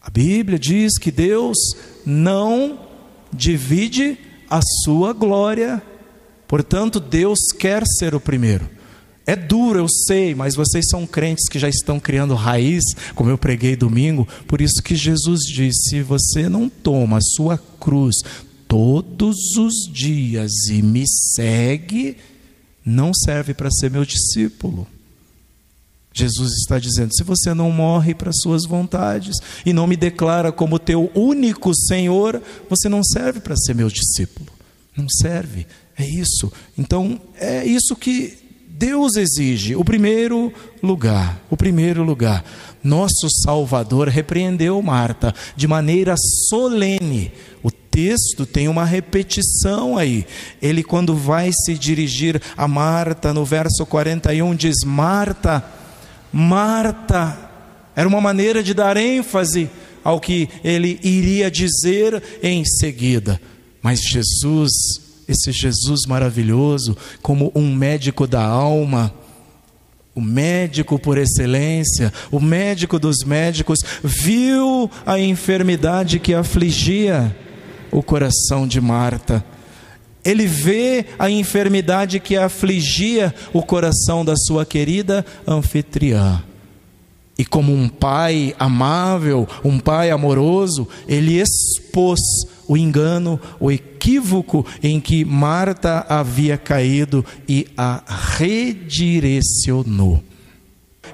A 0.02 0.10
Bíblia 0.10 0.60
diz 0.60 0.98
que 0.98 1.12
Deus 1.12 1.58
não 2.06 2.80
divide 3.34 4.18
a 4.50 4.62
sua 4.84 5.14
glória 5.14 5.82
Portanto, 6.48 7.00
Deus 7.00 7.40
quer 7.60 7.84
ser 7.86 8.16
o 8.16 8.20
primeiro. 8.20 8.70
É 9.28 9.36
duro, 9.36 9.78
eu 9.78 9.90
sei, 9.90 10.34
mas 10.34 10.56
vocês 10.56 10.88
são 10.90 11.06
crentes 11.06 11.50
que 11.50 11.60
já 11.60 11.68
estão 11.68 12.00
criando 12.00 12.34
raiz, 12.34 12.82
como 13.14 13.30
eu 13.30 13.38
preguei 13.38 13.76
domingo, 13.76 14.26
por 14.48 14.62
isso 14.62 14.82
que 14.82 14.96
Jesus 14.96 15.42
disse: 15.42 15.90
se 15.90 16.02
você 16.02 16.48
não 16.48 16.70
toma 16.70 17.18
a 17.18 17.22
sua 17.22 17.58
cruz 17.78 18.16
todos 18.70 19.36
os 19.58 19.92
dias 19.92 20.52
e 20.72 20.82
me 20.82 21.04
segue, 21.06 22.16
não 22.86 23.14
serve 23.14 23.54
para 23.54 23.70
ser 23.70 23.92
meu 23.92 24.06
discípulo. 24.06 24.88
Jesus 26.14 26.54
está 26.54 26.80
dizendo: 26.80 27.14
se 27.14 27.22
você 27.22 27.54
não 27.54 27.70
morre 27.70 28.16
para 28.16 28.32
suas 28.32 28.66
vontades 28.66 29.36
e 29.66 29.74
não 29.74 29.86
me 29.86 29.98
declara 29.98 30.54
como 30.54 30.80
teu 30.80 31.12
único 31.14 31.76
Senhor, 31.76 32.42
você 32.70 32.88
não 32.88 33.04
serve 33.04 33.42
para 33.42 33.58
ser 33.58 33.76
meu 33.76 33.90
discípulo. 33.90 34.48
Não 34.96 35.08
serve. 35.10 35.68
É 35.98 36.06
isso. 36.06 36.50
Então, 36.78 37.20
é 37.36 37.66
isso 37.66 37.94
que 37.94 38.47
Deus 38.78 39.16
exige. 39.16 39.76
O 39.76 39.84
primeiro 39.84 40.54
lugar, 40.84 41.42
o 41.50 41.58
primeiro 41.58 42.04
lugar. 42.04 42.46
Nosso 42.84 43.28
Salvador 43.44 44.08
repreendeu 44.08 44.80
Marta 44.84 45.34
de 45.56 45.68
maneira 45.68 46.14
solene. 46.48 47.32
O 47.64 47.72
texto 47.72 48.46
tem 48.46 48.68
uma 48.68 48.86
repetição 48.86 49.98
aí. 49.98 50.28
Ele, 50.62 50.84
quando 50.84 51.16
vai 51.16 51.52
se 51.52 51.74
dirigir 51.74 52.40
a 52.56 52.68
Marta, 52.68 53.34
no 53.34 53.44
verso 53.44 53.84
41, 53.84 54.56
diz: 54.56 54.84
Marta, 54.86 55.66
Marta. 56.32 57.50
Era 57.96 58.08
uma 58.08 58.22
maneira 58.22 58.62
de 58.62 58.76
dar 58.76 58.96
ênfase 58.96 59.72
ao 60.04 60.20
que 60.20 60.48
ele 60.64 61.00
iria 61.02 61.50
dizer 61.50 62.22
em 62.44 62.64
seguida. 62.64 63.42
Mas 63.82 64.02
Jesus 64.02 64.72
esse 65.28 65.52
Jesus 65.52 66.06
maravilhoso, 66.08 66.96
como 67.22 67.52
um 67.54 67.74
médico 67.74 68.26
da 68.26 68.44
alma, 68.44 69.14
o 70.16 70.22
médico 70.22 70.98
por 70.98 71.18
excelência, 71.18 72.12
o 72.32 72.40
médico 72.40 72.98
dos 72.98 73.24
médicos, 73.24 73.80
viu 74.04 74.90
a 75.06 75.20
enfermidade 75.20 76.20
que 76.20 76.34
afligia 76.34 77.36
o 77.92 78.02
coração 78.02 78.68
de 78.68 78.82
Marta. 78.82 79.46
Ele 80.26 80.48
vê 80.48 81.06
a 81.20 81.30
enfermidade 81.30 82.20
que 82.20 82.36
afligia 82.36 83.34
o 83.54 83.62
coração 83.62 84.26
da 84.26 84.36
sua 84.36 84.66
querida 84.66 85.26
anfitriã. 85.48 86.42
E 87.38 87.46
como 87.46 87.72
um 87.72 87.88
pai 87.88 88.56
amável, 88.58 89.48
um 89.64 89.80
pai 89.80 90.10
amoroso, 90.10 90.88
ele 91.08 91.40
expôs 91.40 92.20
o 92.68 92.76
engano, 92.76 93.40
o 93.60 93.72
equívoco 93.72 94.66
em 94.84 95.00
que 95.00 95.24
Marta 95.24 96.06
havia 96.10 96.58
caído 96.58 97.24
e 97.48 97.68
a 97.78 98.04
redirecionou. 98.38 100.24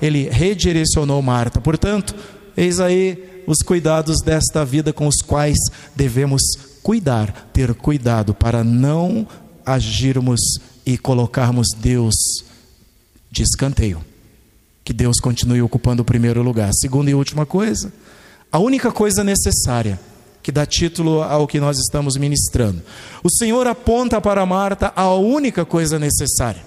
Ele 0.02 0.30
redirecionou 0.30 1.22
Marta. 1.22 1.62
Portanto, 1.62 2.16
eis 2.58 2.80
aí 2.80 3.44
os 3.46 3.60
cuidados 3.60 4.22
desta 4.22 4.66
vida 4.66 4.92
com 4.92 5.08
os 5.08 5.22
quais 5.22 5.58
devemos 5.96 6.42
cuidar, 6.82 7.50
ter 7.54 7.74
cuidado 7.74 8.34
para 8.34 8.63
não 8.63 9.28
agirmos 9.66 10.39
e 10.86 10.98
colocarmos 10.98 11.68
Deus 11.78 12.16
de 13.32 13.44
escanteio 13.44 14.02
que 14.84 14.92
Deus 14.92 15.20
continue 15.20 15.62
ocupando 15.62 16.02
o 16.02 16.06
primeiro 16.06 16.42
lugar. 16.42 16.72
Segunda 16.74 17.10
e 17.10 17.16
última 17.16 17.46
coisa, 17.46 17.92
a 18.52 18.60
única 18.60 18.92
coisa 18.92 19.24
necessária 19.24 20.00
que 20.43 20.51
dá 20.51 20.65
título 20.65 21.23
ao 21.23 21.47
que 21.47 21.60
nós 21.60 21.79
estamos 21.79 22.17
ministrando. 22.17 22.84
O 23.23 23.32
Senhor 23.32 23.65
aponta 23.65 24.19
para 24.19 24.45
Marta 24.45 24.91
a 24.93 25.12
única 25.15 25.63
coisa 25.63 25.97
necessária. 25.97 26.62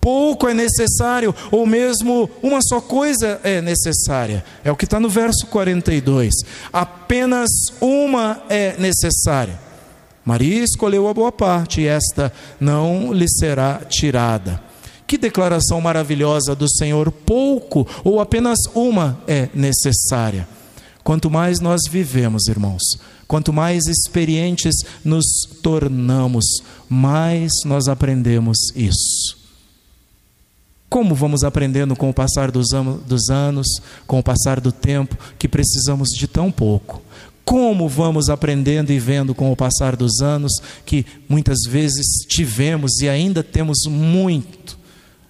Pouco 0.00 0.46
é 0.46 0.54
necessário, 0.54 1.34
ou 1.50 1.66
mesmo 1.66 2.30
uma 2.42 2.60
só 2.62 2.80
coisa 2.80 3.40
é 3.42 3.60
necessária. 3.60 4.44
É 4.62 4.70
o 4.70 4.76
que 4.76 4.84
está 4.84 5.00
no 5.00 5.08
verso 5.08 5.46
42. 5.46 6.32
Apenas 6.72 7.50
uma 7.80 8.42
é 8.48 8.76
necessária. 8.78 9.58
Maria 10.24 10.62
escolheu 10.62 11.08
a 11.08 11.14
boa 11.14 11.32
parte, 11.32 11.80
e 11.80 11.86
esta 11.86 12.32
não 12.60 13.12
lhe 13.12 13.28
será 13.28 13.80
tirada. 13.88 14.62
Que 15.06 15.18
declaração 15.18 15.80
maravilhosa 15.80 16.54
do 16.54 16.68
Senhor! 16.68 17.10
Pouco 17.10 17.86
ou 18.04 18.20
apenas 18.20 18.58
uma 18.74 19.18
é 19.26 19.48
necessária. 19.54 20.46
Quanto 21.04 21.30
mais 21.30 21.60
nós 21.60 21.82
vivemos, 21.88 22.48
irmãos, 22.48 22.82
quanto 23.28 23.52
mais 23.52 23.86
experientes 23.86 24.74
nos 25.04 25.26
tornamos, 25.62 26.46
mais 26.88 27.52
nós 27.66 27.88
aprendemos 27.88 28.56
isso. 28.74 29.36
Como 30.88 31.14
vamos 31.14 31.44
aprendendo 31.44 31.94
com 31.94 32.08
o 32.08 32.14
passar 32.14 32.50
dos, 32.50 32.72
anos, 32.72 33.66
com 34.06 34.18
o 34.18 34.22
passar 34.22 34.60
do 34.60 34.72
tempo, 34.72 35.14
que 35.38 35.46
precisamos 35.46 36.08
de 36.08 36.26
tão 36.26 36.50
pouco? 36.50 37.02
Como 37.44 37.86
vamos 37.86 38.30
aprendendo 38.30 38.90
e 38.90 38.98
vendo 38.98 39.34
com 39.34 39.52
o 39.52 39.56
passar 39.56 39.96
dos 39.96 40.22
anos 40.22 40.54
que 40.86 41.04
muitas 41.28 41.58
vezes 41.68 42.06
tivemos 42.26 43.00
e 43.02 43.10
ainda 43.10 43.42
temos 43.42 43.80
muito? 43.86 44.78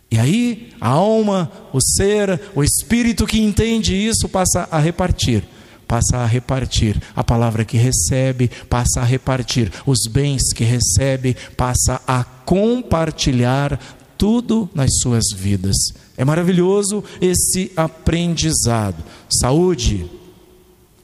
E 0.08 0.20
aí 0.20 0.72
a 0.80 0.90
alma, 0.90 1.50
o 1.72 1.80
ser, 1.80 2.40
o 2.54 2.62
espírito 2.62 3.26
que 3.26 3.40
entende 3.40 3.96
isso 3.96 4.28
passa 4.28 4.68
a 4.70 4.78
repartir 4.78 5.42
passa 5.86 6.18
a 6.18 6.26
repartir 6.26 7.00
a 7.14 7.22
palavra 7.22 7.64
que 7.64 7.76
recebe, 7.76 8.50
passa 8.68 9.00
a 9.00 9.04
repartir 9.04 9.70
os 9.86 10.06
bens 10.10 10.52
que 10.52 10.64
recebe, 10.64 11.36
passa 11.56 12.00
a 12.06 12.24
compartilhar 12.24 13.78
tudo 14.16 14.68
nas 14.74 14.90
suas 15.00 15.24
vidas. 15.34 15.76
É 16.16 16.24
maravilhoso 16.24 17.02
esse 17.20 17.72
aprendizado. 17.76 19.02
Saúde, 19.28 20.08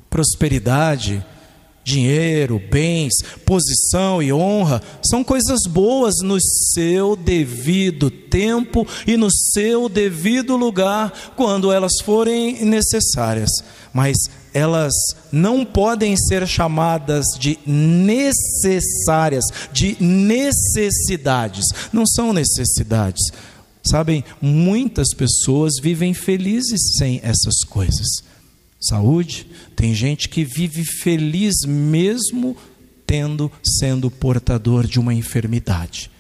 prosperidade, 0.08 1.24
dinheiro, 1.82 2.60
bens, 2.70 3.12
posição 3.44 4.22
e 4.22 4.32
honra 4.32 4.82
são 5.02 5.24
coisas 5.24 5.60
boas 5.66 6.16
no 6.22 6.38
seu 6.40 7.16
devido 7.16 8.10
tempo 8.10 8.86
e 9.06 9.16
no 9.16 9.30
seu 9.30 9.88
devido 9.88 10.56
lugar, 10.56 11.32
quando 11.36 11.72
elas 11.72 12.00
forem 12.04 12.64
necessárias. 12.64 13.50
Mas 13.92 14.16
elas 14.54 14.92
não 15.32 15.64
podem 15.64 16.16
ser 16.16 16.46
chamadas 16.46 17.24
de 17.38 17.58
necessárias, 17.66 19.44
de 19.72 19.96
necessidades. 20.02 21.64
Não 21.92 22.06
são 22.06 22.32
necessidades. 22.32 23.22
Sabem, 23.82 24.24
muitas 24.40 25.14
pessoas 25.14 25.74
vivem 25.82 26.14
felizes 26.14 26.96
sem 26.98 27.20
essas 27.22 27.64
coisas 27.64 28.30
saúde, 28.80 29.46
tem 29.76 29.94
gente 29.94 30.28
que 30.28 30.44
vive 30.44 30.84
feliz 30.84 31.60
mesmo 31.66 32.56
tendo 33.06 33.52
sendo 33.62 34.10
portador 34.10 34.86
de 34.86 34.98
uma 34.98 35.12
enfermidade. 35.12 36.10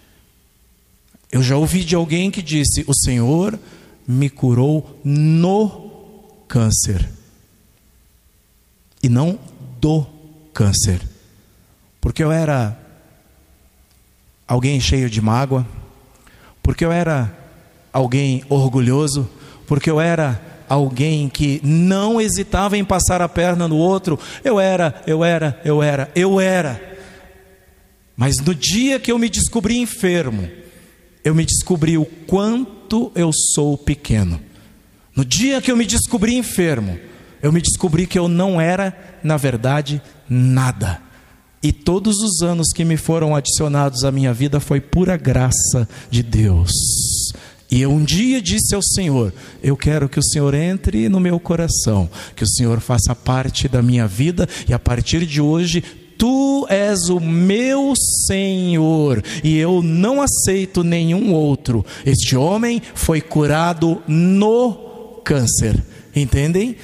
Eu 1.32 1.42
já 1.42 1.56
ouvi 1.56 1.84
de 1.84 1.94
alguém 1.94 2.30
que 2.30 2.42
disse: 2.42 2.84
"O 2.86 2.94
Senhor 2.94 3.58
me 4.06 4.28
curou 4.28 5.00
no 5.04 6.44
câncer 6.48 7.08
e 9.02 9.08
não 9.08 9.38
do 9.80 10.06
câncer". 10.52 11.00
Porque 12.00 12.22
eu 12.22 12.32
era 12.32 12.78
alguém 14.46 14.80
cheio 14.80 15.08
de 15.08 15.20
mágoa, 15.20 15.66
porque 16.62 16.84
eu 16.84 16.90
era 16.90 17.32
alguém 17.92 18.42
orgulhoso, 18.48 19.28
porque 19.66 19.90
eu 19.90 20.00
era 20.00 20.40
alguém 20.68 21.28
que 21.28 21.60
não 21.64 22.20
hesitava 22.20 22.78
em 22.78 22.84
passar 22.84 23.20
a 23.20 23.28
perna 23.28 23.66
no 23.66 23.76
outro. 23.76 24.18
Eu 24.44 24.60
era, 24.60 25.02
eu 25.06 25.24
era, 25.24 25.60
eu 25.64 25.82
era, 25.82 26.10
eu 26.14 26.40
era. 26.40 26.98
Mas 28.16 28.36
no 28.36 28.54
dia 28.54 29.00
que 29.00 29.10
eu 29.10 29.18
me 29.18 29.28
descobri 29.28 29.78
enfermo, 29.78 30.48
eu 31.24 31.34
me 31.34 31.44
descobri 31.44 31.98
o 31.98 32.04
quanto 32.04 33.10
eu 33.14 33.30
sou 33.54 33.76
pequeno. 33.76 34.40
No 35.14 35.24
dia 35.24 35.60
que 35.60 35.70
eu 35.70 35.76
me 35.76 35.86
descobri 35.86 36.36
enfermo, 36.36 36.98
eu 37.42 37.52
me 37.52 37.60
descobri 37.60 38.06
que 38.06 38.18
eu 38.18 38.28
não 38.28 38.60
era, 38.60 38.96
na 39.22 39.36
verdade, 39.36 40.00
nada. 40.28 41.00
E 41.62 41.72
todos 41.72 42.16
os 42.18 42.42
anos 42.42 42.68
que 42.74 42.84
me 42.84 42.96
foram 42.96 43.36
adicionados 43.36 44.04
à 44.04 44.10
minha 44.10 44.32
vida 44.32 44.60
foi 44.60 44.80
pura 44.80 45.16
graça 45.16 45.88
de 46.10 46.22
Deus. 46.22 46.72
E 47.70 47.82
eu 47.82 47.90
um 47.92 48.02
dia 48.02 48.40
disse 48.40 48.74
ao 48.74 48.82
Senhor: 48.82 49.32
Eu 49.62 49.76
quero 49.76 50.08
que 50.08 50.18
o 50.18 50.22
Senhor 50.22 50.54
entre 50.54 51.08
no 51.08 51.20
meu 51.20 51.38
coração, 51.38 52.08
que 52.34 52.42
o 52.42 52.48
Senhor 52.48 52.80
faça 52.80 53.14
parte 53.14 53.68
da 53.68 53.82
minha 53.82 54.06
vida, 54.06 54.48
e 54.68 54.72
a 54.72 54.78
partir 54.78 55.26
de 55.26 55.40
hoje 55.40 55.84
Tu 56.20 56.66
és 56.68 57.08
o 57.08 57.18
meu 57.18 57.94
Senhor 58.26 59.24
e 59.42 59.56
eu 59.56 59.80
não 59.80 60.20
aceito 60.20 60.84
nenhum 60.84 61.32
outro. 61.32 61.82
Este 62.04 62.36
homem 62.36 62.82
foi 62.94 63.22
curado 63.22 64.02
no 64.06 65.22
câncer, 65.24 65.82
entendem? 66.14 66.76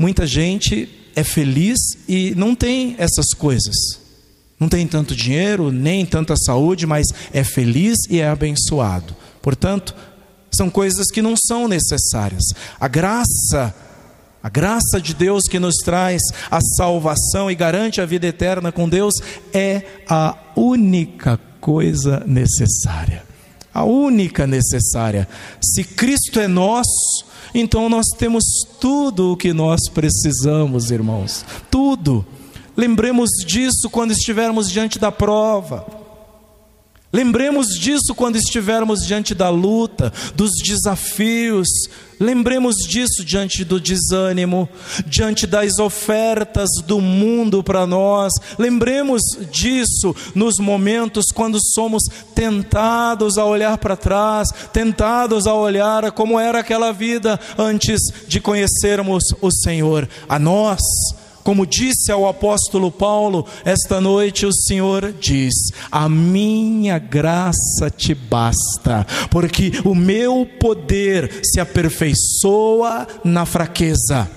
Muita 0.00 0.26
gente 0.26 0.88
é 1.14 1.22
feliz 1.22 1.78
e 2.08 2.34
não 2.34 2.54
tem 2.54 2.94
essas 2.96 3.34
coisas. 3.36 4.00
Não 4.58 4.66
tem 4.66 4.86
tanto 4.86 5.14
dinheiro, 5.14 5.70
nem 5.70 6.06
tanta 6.06 6.34
saúde, 6.38 6.86
mas 6.86 7.06
é 7.34 7.44
feliz 7.44 7.98
e 8.08 8.18
é 8.18 8.26
abençoado. 8.26 9.14
Portanto, 9.42 9.94
são 10.50 10.70
coisas 10.70 11.10
que 11.10 11.20
não 11.20 11.34
são 11.36 11.68
necessárias. 11.68 12.44
A 12.80 12.88
graça, 12.88 13.74
a 14.42 14.48
graça 14.48 14.98
de 15.02 15.12
Deus 15.12 15.42
que 15.44 15.58
nos 15.58 15.76
traz 15.84 16.22
a 16.50 16.62
salvação 16.62 17.50
e 17.50 17.54
garante 17.54 18.00
a 18.00 18.06
vida 18.06 18.26
eterna 18.26 18.72
com 18.72 18.88
Deus 18.88 19.16
é 19.52 19.82
a 20.08 20.34
única 20.56 21.38
coisa 21.60 22.24
necessária. 22.26 23.29
A 23.72 23.84
única 23.84 24.46
necessária. 24.46 25.28
Se 25.62 25.84
Cristo 25.84 26.40
é 26.40 26.48
nosso, 26.48 27.24
então 27.54 27.88
nós 27.88 28.06
temos 28.18 28.44
tudo 28.80 29.32
o 29.32 29.36
que 29.36 29.52
nós 29.52 29.80
precisamos, 29.92 30.90
irmãos. 30.90 31.44
Tudo. 31.70 32.24
Lembremos 32.76 33.30
disso 33.46 33.90
quando 33.90 34.12
estivermos 34.12 34.70
diante 34.70 34.98
da 34.98 35.12
prova. 35.12 35.99
Lembremos 37.12 37.66
disso 37.78 38.14
quando 38.14 38.36
estivermos 38.36 39.04
diante 39.04 39.34
da 39.34 39.50
luta, 39.50 40.12
dos 40.36 40.52
desafios. 40.62 41.68
Lembremos 42.20 42.76
disso 42.88 43.24
diante 43.24 43.64
do 43.64 43.80
desânimo, 43.80 44.68
diante 45.06 45.44
das 45.44 45.80
ofertas 45.80 46.68
do 46.86 47.00
mundo 47.00 47.64
para 47.64 47.84
nós. 47.84 48.32
Lembremos 48.56 49.22
disso 49.50 50.14
nos 50.36 50.58
momentos 50.58 51.26
quando 51.34 51.58
somos 51.74 52.04
tentados 52.32 53.38
a 53.38 53.44
olhar 53.44 53.78
para 53.78 53.96
trás, 53.96 54.48
tentados 54.72 55.48
a 55.48 55.54
olhar 55.54 56.12
como 56.12 56.38
era 56.38 56.60
aquela 56.60 56.92
vida 56.92 57.40
antes 57.58 58.00
de 58.28 58.38
conhecermos 58.38 59.24
o 59.40 59.50
Senhor. 59.50 60.08
A 60.28 60.38
nós 60.38 60.78
como 61.50 61.66
disse 61.66 62.12
ao 62.12 62.28
apóstolo 62.28 62.92
Paulo, 62.92 63.44
esta 63.64 64.00
noite 64.00 64.46
o 64.46 64.52
Senhor 64.52 65.12
diz: 65.18 65.52
A 65.90 66.08
minha 66.08 66.96
graça 66.96 67.90
te 67.90 68.14
basta, 68.14 69.04
porque 69.28 69.72
o 69.84 69.92
meu 69.92 70.46
poder 70.60 71.40
se 71.42 71.58
aperfeiçoa 71.58 73.04
na 73.24 73.44
fraqueza. 73.44 74.30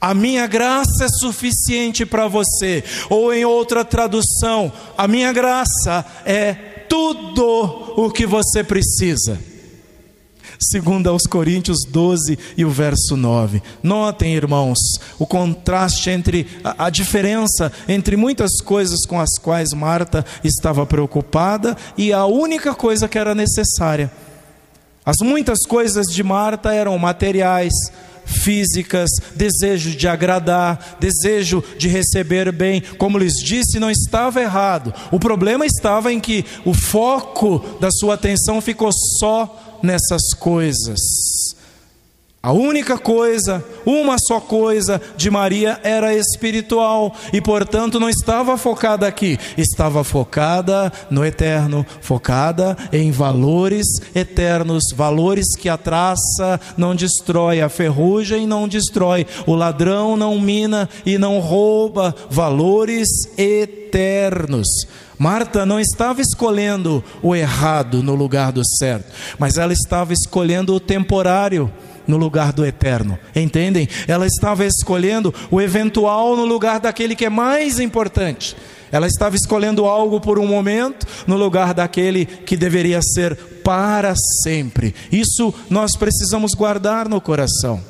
A 0.00 0.14
minha 0.14 0.46
graça 0.46 1.04
é 1.04 1.08
suficiente 1.20 2.06
para 2.06 2.26
você, 2.26 2.82
ou 3.10 3.30
em 3.30 3.44
outra 3.44 3.84
tradução, 3.84 4.72
a 4.96 5.06
minha 5.06 5.34
graça 5.34 6.02
é 6.24 6.54
tudo 6.88 7.92
o 7.94 8.10
que 8.10 8.24
você 8.24 8.64
precisa 8.64 9.38
segundo 10.60 11.08
aos 11.08 11.22
Coríntios 11.22 11.78
12 11.88 12.38
e 12.56 12.64
o 12.64 12.70
verso 12.70 13.16
9. 13.16 13.62
Notem, 13.82 14.34
irmãos, 14.34 14.78
o 15.18 15.26
contraste 15.26 16.10
entre 16.10 16.46
a, 16.64 16.86
a 16.86 16.90
diferença 16.90 17.72
entre 17.88 18.16
muitas 18.16 18.60
coisas 18.60 19.04
com 19.06 19.20
as 19.20 19.38
quais 19.38 19.72
Marta 19.72 20.24
estava 20.42 20.86
preocupada 20.86 21.76
e 21.96 22.12
a 22.12 22.26
única 22.26 22.74
coisa 22.74 23.08
que 23.08 23.18
era 23.18 23.34
necessária. 23.34 24.10
As 25.04 25.18
muitas 25.22 25.60
coisas 25.66 26.06
de 26.06 26.22
Marta 26.22 26.74
eram 26.74 26.98
materiais, 26.98 27.72
físicas, 28.26 29.08
desejo 29.34 29.90
de 29.90 30.08
agradar, 30.08 30.96
desejo 30.98 31.62
de 31.78 31.88
receber 31.88 32.50
bem. 32.50 32.82
Como 32.98 33.18
lhes 33.18 33.34
disse, 33.34 33.78
não 33.78 33.90
estava 33.90 34.40
errado. 34.40 34.92
O 35.12 35.20
problema 35.20 35.64
estava 35.64 36.12
em 36.12 36.18
que 36.18 36.44
o 36.64 36.74
foco 36.74 37.64
da 37.80 37.90
sua 37.90 38.14
atenção 38.14 38.60
ficou 38.60 38.90
só 38.92 39.75
nessas 39.82 40.34
coisas. 40.38 41.00
A 42.46 42.52
única 42.52 42.96
coisa, 42.96 43.64
uma 43.84 44.16
só 44.20 44.38
coisa 44.38 45.02
de 45.16 45.28
Maria 45.28 45.80
era 45.82 46.14
espiritual 46.14 47.12
e, 47.32 47.40
portanto, 47.40 47.98
não 47.98 48.08
estava 48.08 48.56
focada 48.56 49.04
aqui, 49.04 49.36
estava 49.58 50.04
focada 50.04 50.92
no 51.10 51.24
eterno, 51.24 51.84
focada 52.00 52.76
em 52.92 53.10
valores 53.10 53.88
eternos, 54.14 54.84
valores 54.94 55.56
que 55.56 55.68
a 55.68 55.76
traça 55.76 56.60
não 56.76 56.94
destrói, 56.94 57.60
a 57.60 57.68
ferrugem 57.68 58.46
não 58.46 58.68
destrói, 58.68 59.26
o 59.44 59.56
ladrão 59.56 60.16
não 60.16 60.38
mina 60.38 60.88
e 61.04 61.18
não 61.18 61.40
rouba, 61.40 62.14
valores 62.30 63.08
eternos. 63.36 64.68
Marta 65.18 65.64
não 65.64 65.80
estava 65.80 66.20
escolhendo 66.20 67.02
o 67.22 67.34
errado 67.34 68.02
no 68.02 68.14
lugar 68.14 68.52
do 68.52 68.62
certo, 68.64 69.10
mas 69.38 69.56
ela 69.56 69.72
estava 69.72 70.12
escolhendo 70.12 70.74
o 70.74 70.80
temporário. 70.80 71.70
no 72.06 72.16
lugar 72.16 72.52
do 72.52 72.64
eterno. 72.64 73.18
Entendem? 73.34 73.88
Ela 74.06 74.28
estava 74.28 74.64
escolhendo 74.64 75.34
o 75.50 75.60
eventual 75.60 76.36
no 76.36 76.44
lugar 76.44 76.78
daquele 76.78 77.16
que 77.16 77.24
é 77.24 77.28
mais 77.28 77.80
importante. 77.80 78.56
Ela 78.92 79.08
estava 79.08 79.34
escolhendo 79.34 79.84
algo 79.86 80.20
por 80.20 80.38
um 80.38 80.46
momento 80.46 81.06
no 81.26 81.36
lugar 81.36 81.74
daquele 81.74 82.24
que 82.24 82.56
deveria 82.56 83.02
ser 83.02 83.34
para 83.64 84.14
sempre. 84.44 84.94
Isso 85.10 85.52
nós 85.68 85.96
precisamos 85.96 86.54
guardar 86.54 87.08
no 87.08 87.20
coração. 87.20 87.82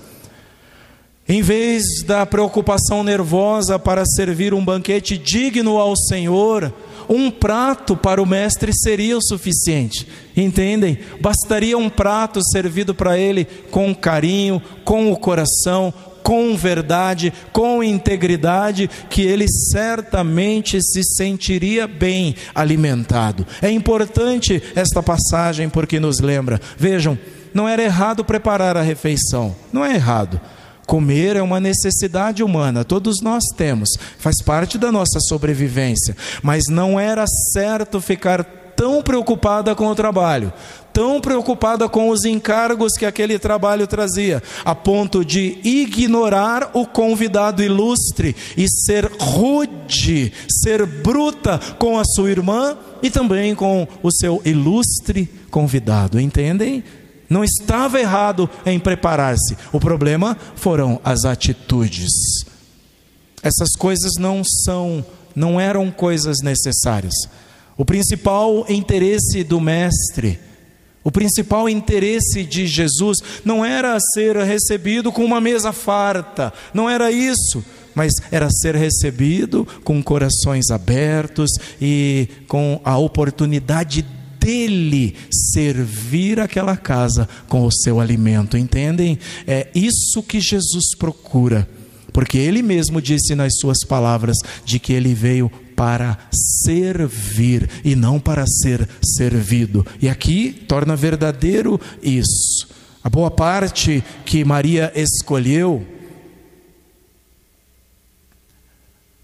Em 1.29 1.43
vez 1.43 2.03
da 2.07 2.25
preocupação 2.25 3.03
nervosa 3.03 3.79
para 3.79 4.07
servir 4.07 4.55
um 4.55 4.65
banquete 4.65 5.19
digno 5.19 5.77
ao 5.77 5.97
Senhor, 5.97 6.73
um 7.09 7.31
prato 7.31 7.97
para 7.97 8.23
o 8.23 8.27
mestre 8.27 8.73
seria 8.75 9.17
o 9.17 9.23
suficiente, 9.23 10.07
entendem? 10.37 10.99
Bastaria 11.21 11.77
um 11.77 11.89
prato 11.89 12.41
servido 12.43 12.95
para 12.95 13.19
ele 13.19 13.45
com 13.71 13.95
carinho, 13.95 14.61
com 14.85 15.11
o 15.13 15.17
coração, 15.17 15.93
com 16.23 16.57
verdade, 16.57 17.33
com 17.53 17.85
integridade, 17.85 18.91
que 19.09 19.23
ele 19.23 19.47
certamente 19.49 20.83
se 20.83 21.05
sentiria 21.05 21.87
bem 21.87 22.35
alimentado. 22.53 23.47
É 23.63 23.71
importante 23.71 24.61
esta 24.75 25.01
passagem 25.01 25.69
porque 25.69 26.01
nos 26.01 26.19
lembra, 26.19 26.61
vejam, 26.77 27.17
não 27.55 27.69
era 27.69 27.83
errado 27.83 28.25
preparar 28.25 28.77
a 28.77 28.83
refeição, 28.83 29.55
não 29.73 29.85
é 29.85 29.95
errado. 29.95 30.41
Comer 30.87 31.35
é 31.35 31.43
uma 31.43 31.59
necessidade 31.59 32.45
humana, 32.45 32.85
todos 32.85 33.21
nós 33.21 33.43
temos, 33.57 33.89
faz 34.19 34.41
parte 34.41 34.79
da 34.79 34.93
nossa 34.93 35.19
sobrevivência, 35.19 36.17
mas 36.43 36.69
não 36.69 36.99
era 36.99 37.25
certo 37.53 38.01
ficar 38.01 38.45
tão 38.77 39.03
preocupada 39.03 39.75
com 39.75 39.89
o 39.89 39.95
trabalho, 39.95 40.53
tão 40.93 41.21
preocupada 41.21 41.89
com 41.89 42.11
os 42.11 42.25
encargos 42.25 42.93
que 42.93 43.07
aquele 43.07 43.39
trabalho 43.39 43.87
trazia, 43.87 44.43
a 44.65 44.75
ponto 44.75 45.25
de 45.25 45.59
ignorar 45.65 46.71
o 46.75 46.87
convidado 46.87 47.63
ilustre 47.63 48.37
e 48.57 48.69
ser 48.69 49.11
rude, 49.19 50.33
ser 50.49 50.87
bruta 50.87 51.59
com 51.79 51.99
a 51.99 52.05
sua 52.05 52.31
irmã 52.31 52.77
e 53.03 53.11
também 53.11 53.55
com 53.55 53.89
o 54.03 54.13
seu 54.13 54.41
ilustre 54.45 55.29
convidado, 55.51 56.21
entendem? 56.21 56.85
Não 57.29 57.43
estava 57.43 58.01
errado 58.01 58.49
em 58.65 58.79
preparar-se. 58.79 59.57
O 59.73 59.81
problema 59.81 60.37
foram 60.55 61.01
as 61.05 61.25
atitudes. 61.25 62.11
Essas 63.43 63.71
coisas 63.79 64.13
não 64.19 64.43
são, 64.65 65.05
não 65.35 65.61
eram 65.61 65.91
coisas 65.91 66.39
necessárias. 66.43 67.15
O 67.77 67.85
principal 67.85 68.65
interesse 68.69 69.45
do 69.45 69.61
mestre, 69.61 70.39
o 71.05 71.13
principal 71.13 71.69
interesse 71.69 72.43
de 72.43 72.67
Jesus 72.67 73.19
não 73.45 73.65
era 73.65 73.97
ser 74.15 74.37
recebido 74.39 75.13
com 75.13 75.25
uma 75.25 75.41
mesa 75.41 75.73
farta, 75.73 76.53
não 76.75 76.89
era 76.89 77.13
isso, 77.13 77.65
mas 77.95 78.13
era 78.31 78.51
ser 78.51 78.75
recebido 78.75 79.67
com 79.85 80.03
corações 80.03 80.71
abertos 80.71 81.51
e 81.81 82.29
com 82.49 82.81
a 82.85 82.99
oportunidade 82.99 84.05
dele 84.47 85.17
servir 85.29 86.39
aquela 86.39 86.77
casa 86.77 87.29
com 87.49 87.67
o 87.67 87.73
seu 87.73 87.99
alimento, 87.99 88.57
entendem? 88.57 89.19
É 89.45 89.67
isso 89.75 90.23
que 90.23 90.41
Jesus 90.41 90.95
procura, 90.97 91.69
porque 92.13 92.39
ele 92.39 92.63
mesmo 92.63 93.03
disse 93.03 93.35
nas 93.35 93.55
suas 93.59 93.83
palavras 93.85 94.37
de 94.65 94.79
que 94.79 94.93
ele 94.93 95.15
veio 95.15 95.51
para 95.75 96.17
servir 96.63 97.69
e 97.85 97.97
não 97.97 98.21
para 98.21 98.47
ser 98.47 98.89
servido. 99.03 99.85
E 100.01 100.09
aqui 100.09 100.53
torna 100.53 100.95
verdadeiro 100.95 101.81
isso. 102.01 102.69
A 103.03 103.11
boa 103.11 103.33
parte 103.33 104.03
que 104.25 104.45
Maria 104.45 104.93
escolheu 104.95 105.85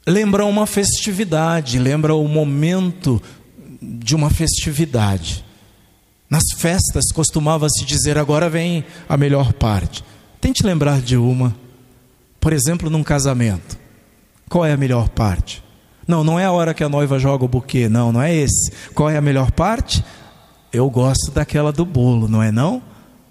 lembra 0.05 0.45
uma 0.45 0.67
festividade, 0.67 1.79
lembra 1.79 2.13
o 2.13 2.27
momento 2.27 3.23
de 3.83 4.15
uma 4.15 4.31
festividade. 4.31 5.45
Nas 6.31 6.45
festas 6.57 7.13
costumava-se 7.13 7.85
dizer: 7.85 8.17
agora 8.17 8.49
vem 8.49 8.85
a 9.09 9.17
melhor 9.17 9.53
parte. 9.53 10.05
Tente 10.41 10.65
lembrar 10.65 11.01
de 11.01 11.17
uma. 11.17 11.55
Por 12.41 12.53
exemplo, 12.53 12.89
num 12.89 13.03
casamento. 13.03 13.79
Qual 14.49 14.65
é 14.65 14.73
a 14.73 14.77
melhor 14.77 15.09
parte? 15.09 15.63
Não, 16.07 16.25
não 16.25 16.39
é 16.39 16.45
a 16.45 16.53
hora 16.53 16.75
que 16.75 16.83
a 16.83 16.89
noiva 16.89 17.19
joga 17.19 17.45
o 17.45 17.49
buquê, 17.49 17.89
não, 17.89 18.13
não 18.13 18.21
é 18.21 18.35
esse. 18.35 18.73
Qual 18.95 19.09
é 19.09 19.17
a 19.17 19.21
melhor 19.21 19.51
parte? 19.53 20.05
Eu 20.73 20.89
gosto 20.91 21.31
daquela 21.31 21.73
do 21.73 21.85
bolo, 21.85 22.29
não 22.29 22.43
é 22.43 22.51
não? 22.51 22.83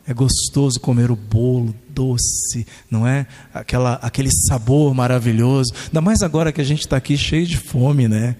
É 0.08 0.14
gostoso 0.14 0.80
comer 0.80 1.12
o 1.12 1.16
bolo 1.16 1.76
doce, 1.90 2.66
não 2.90 3.06
é? 3.06 3.28
Aquela, 3.54 3.94
aquele 3.96 4.32
sabor 4.32 4.94
maravilhoso. 4.94 5.74
Ainda 5.88 6.02
mais 6.02 6.22
agora 6.22 6.52
que 6.52 6.62
a 6.62 6.64
gente 6.64 6.82
está 6.82 6.98
aqui 6.98 7.18
cheio 7.18 7.46
de 7.46 7.58
fome, 7.58 8.08
né? 8.08 8.36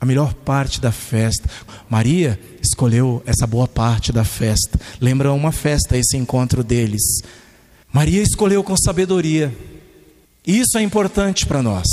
A 0.00 0.06
melhor 0.06 0.34
parte 0.34 0.80
da 0.80 0.92
festa. 0.92 1.48
Maria 1.88 2.38
escolheu 2.60 3.22
essa 3.26 3.46
boa 3.46 3.66
parte 3.66 4.12
da 4.12 4.24
festa. 4.24 4.78
Lembra 5.00 5.32
uma 5.32 5.52
festa, 5.52 5.96
esse 5.96 6.16
encontro 6.16 6.62
deles. 6.62 7.02
Maria 7.92 8.22
escolheu 8.22 8.62
com 8.62 8.76
sabedoria. 8.76 9.54
Isso 10.46 10.76
é 10.76 10.82
importante 10.82 11.46
para 11.46 11.62
nós. 11.62 11.86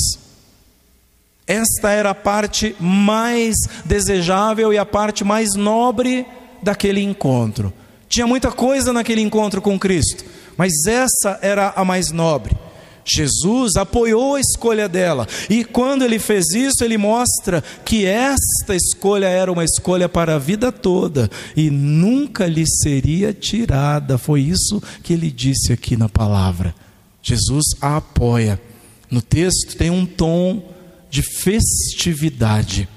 Esta 1.47 1.91
era 1.91 2.11
a 2.11 2.15
parte 2.15 2.75
mais 2.79 3.55
desejável 3.85 4.73
e 4.73 4.77
a 4.77 4.85
parte 4.85 5.23
mais 5.23 5.55
nobre 5.55 6.25
daquele 6.61 7.01
encontro. 7.01 7.73
Tinha 8.07 8.27
muita 8.27 8.51
coisa 8.51 8.91
naquele 8.91 9.21
encontro 9.21 9.61
com 9.61 9.79
Cristo, 9.79 10.23
mas 10.57 10.71
essa 10.85 11.39
era 11.41 11.73
a 11.75 11.83
mais 11.83 12.11
nobre. 12.11 12.55
Jesus 13.03 13.75
apoiou 13.75 14.35
a 14.35 14.39
escolha 14.39 14.87
dela, 14.87 15.27
e 15.49 15.63
quando 15.63 16.03
ele 16.03 16.19
fez 16.19 16.49
isso, 16.53 16.83
ele 16.83 16.97
mostra 16.97 17.63
que 17.83 18.05
esta 18.05 18.75
escolha 18.75 19.25
era 19.25 19.51
uma 19.51 19.63
escolha 19.63 20.07
para 20.07 20.35
a 20.35 20.39
vida 20.39 20.71
toda 20.71 21.29
e 21.55 21.69
nunca 21.69 22.45
lhe 22.45 22.65
seria 22.67 23.33
tirada. 23.33 24.17
Foi 24.17 24.41
isso 24.41 24.81
que 25.03 25.13
ele 25.13 25.31
disse 25.31 25.73
aqui 25.73 25.97
na 25.97 26.07
palavra. 26.07 26.73
Jesus 27.21 27.65
a 27.81 27.97
apoia. 27.97 28.59
No 29.09 29.21
texto 29.21 29.75
tem 29.75 29.89
um 29.89 30.05
tom 30.05 30.63
de 31.09 31.21
festividade. 31.21 32.87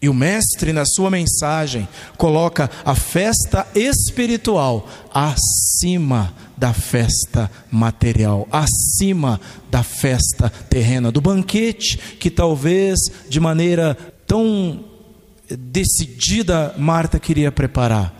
E 0.00 0.08
o 0.08 0.14
Mestre, 0.14 0.72
na 0.72 0.84
sua 0.84 1.10
mensagem, 1.10 1.88
coloca 2.16 2.70
a 2.84 2.94
festa 2.94 3.66
espiritual 3.74 4.88
acima 5.12 6.32
da 6.58 6.72
festa 6.72 7.50
material, 7.70 8.48
acima 8.50 9.40
da 9.70 9.82
festa 9.82 10.50
terrena, 10.68 11.12
do 11.12 11.20
banquete 11.20 11.96
que 12.18 12.30
talvez 12.30 12.98
de 13.28 13.38
maneira 13.38 13.96
tão 14.26 14.84
decidida 15.56 16.74
Marta 16.76 17.18
queria 17.18 17.52
preparar. 17.52 18.14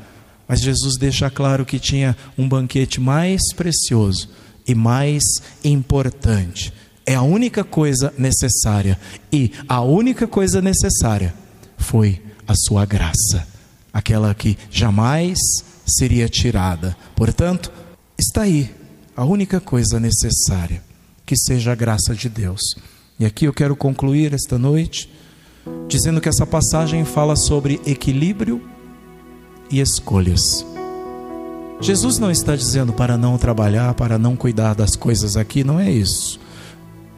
Mas 0.46 0.60
Jesus 0.60 0.96
deixa 0.98 1.28
claro 1.28 1.66
que 1.66 1.78
tinha 1.78 2.16
um 2.38 2.48
banquete 2.48 3.00
mais 3.00 3.42
precioso 3.54 4.30
e 4.66 4.74
mais 4.74 5.22
importante. 5.62 6.72
É 7.04 7.14
a 7.14 7.22
única 7.22 7.64
coisa 7.64 8.12
necessária. 8.16 8.98
E 9.32 9.52
a 9.68 9.82
única 9.82 10.26
coisa 10.26 10.62
necessária 10.62 11.34
foi 11.76 12.22
a 12.46 12.54
sua 12.54 12.86
graça, 12.86 13.46
aquela 13.92 14.34
que 14.34 14.56
jamais 14.70 15.38
seria 15.86 16.28
tirada. 16.28 16.96
Portanto, 17.14 17.70
está 18.18 18.42
aí 18.42 18.68
a 19.16 19.24
única 19.24 19.60
coisa 19.60 20.00
necessária, 20.00 20.82
que 21.24 21.36
seja 21.36 21.72
a 21.72 21.74
graça 21.74 22.14
de 22.14 22.28
Deus. 22.28 22.60
E 23.18 23.24
aqui 23.24 23.44
eu 23.44 23.52
quero 23.52 23.76
concluir 23.76 24.34
esta 24.34 24.58
noite 24.58 25.08
dizendo 25.86 26.20
que 26.20 26.28
essa 26.28 26.46
passagem 26.46 27.04
fala 27.04 27.36
sobre 27.36 27.80
equilíbrio 27.86 28.60
e 29.70 29.80
escolhas. 29.80 30.66
Jesus 31.80 32.18
não 32.18 32.30
está 32.30 32.56
dizendo 32.56 32.92
para 32.92 33.16
não 33.16 33.38
trabalhar, 33.38 33.94
para 33.94 34.18
não 34.18 34.34
cuidar 34.34 34.74
das 34.74 34.96
coisas 34.96 35.36
aqui, 35.36 35.62
não 35.62 35.78
é 35.78 35.90
isso. 35.90 36.40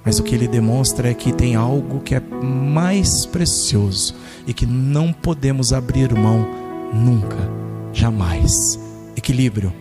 Mas 0.05 0.19
o 0.19 0.23
que 0.23 0.35
ele 0.35 0.49
demonstra 0.49 1.11
é 1.11 1.15
que 1.15 1.33
tem 1.33 1.55
algo 1.55 2.01
que 2.01 2.15
é 2.15 2.21
mais 2.21 3.25
precioso 3.25 4.15
e 4.47 4.53
que 4.53 4.67
não 4.67 5.13
podemos 5.13 5.73
abrir 5.73 6.13
mão 6.15 6.47
nunca, 6.93 7.49
jamais. 7.93 8.79
Equilíbrio. 9.17 9.73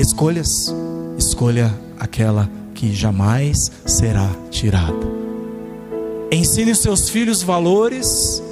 Escolhas, 0.00 0.74
escolha 1.18 1.70
aquela 1.98 2.48
que 2.74 2.90
jamais 2.94 3.70
será 3.84 4.30
tirada. 4.50 5.06
Ensine 6.32 6.70
os 6.70 6.78
seus 6.78 7.10
filhos 7.10 7.42
valores 7.42 8.42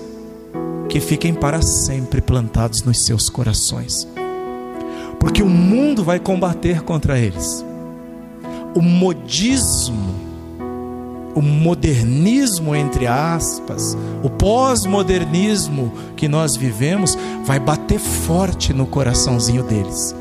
que 0.91 1.01
fiquem 1.01 1.33
para 1.33 1.63
sempre 1.63 2.21
plantados 2.21 2.83
nos 2.83 3.03
seus 3.03 3.31
corações. 3.31 4.07
Porque 5.19 5.43
o 5.43 5.49
mundo 5.49 6.05
vai 6.05 6.21
combater 6.21 6.83
contra 6.83 7.19
eles. 7.19 7.65
O 8.75 8.83
modismo 8.83 10.29
o 11.35 11.41
modernismo, 11.41 12.75
entre 12.75 13.07
aspas, 13.07 13.97
o 14.25 14.29
pós-modernismo 14.29 15.93
que 16.17 16.27
nós 16.27 16.57
vivemos, 16.57 17.17
vai 17.45 17.61
bater 17.61 18.01
forte 18.01 18.73
no 18.73 18.87
coraçãozinho 18.87 19.63
deles. 19.63 20.17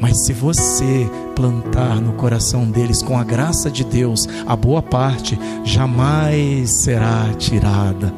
Mas 0.00 0.24
se 0.24 0.32
você 0.32 1.08
plantar 1.36 2.00
no 2.00 2.14
coração 2.14 2.64
deles, 2.64 3.02
com 3.02 3.18
a 3.18 3.22
graça 3.22 3.70
de 3.70 3.84
Deus, 3.84 4.26
a 4.46 4.56
boa 4.56 4.82
parte 4.82 5.38
jamais 5.62 6.70
será 6.70 7.28
tirada. 7.36 8.12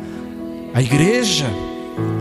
A 0.73 0.81
igreja, 0.81 1.47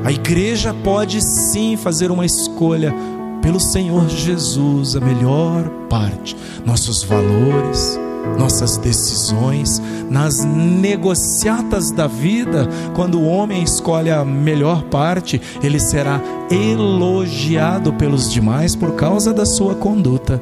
a 0.04 0.12
igreja 0.12 0.74
pode 0.84 1.22
sim 1.22 1.78
fazer 1.78 2.10
uma 2.10 2.26
escolha 2.26 2.94
pelo 3.42 3.60
Senhor 3.60 4.10
Jesus, 4.10 4.96
a 4.96 5.00
melhor 5.00 5.70
parte, 5.90 6.36
nossos 6.66 7.04
valores, 7.04 8.00
nossas 8.38 8.78
decisões, 8.78 9.82
nas 10.10 10.44
negociatas 10.44 11.92
da 11.92 12.08
vida, 12.08 12.68
quando 12.96 13.20
o 13.20 13.28
homem 13.28 13.64
escolhe 13.64 14.10
a 14.10 14.26
melhor 14.26 14.84
parte, 14.84 15.42
ele 15.64 15.80
será 15.80 16.22
elogiado 16.50 17.94
pelos 17.94 18.32
demais 18.32 18.76
por 18.76 18.96
causa 18.96 19.34
da 19.34 19.46
sua 19.46 19.76
conduta. 19.76 20.42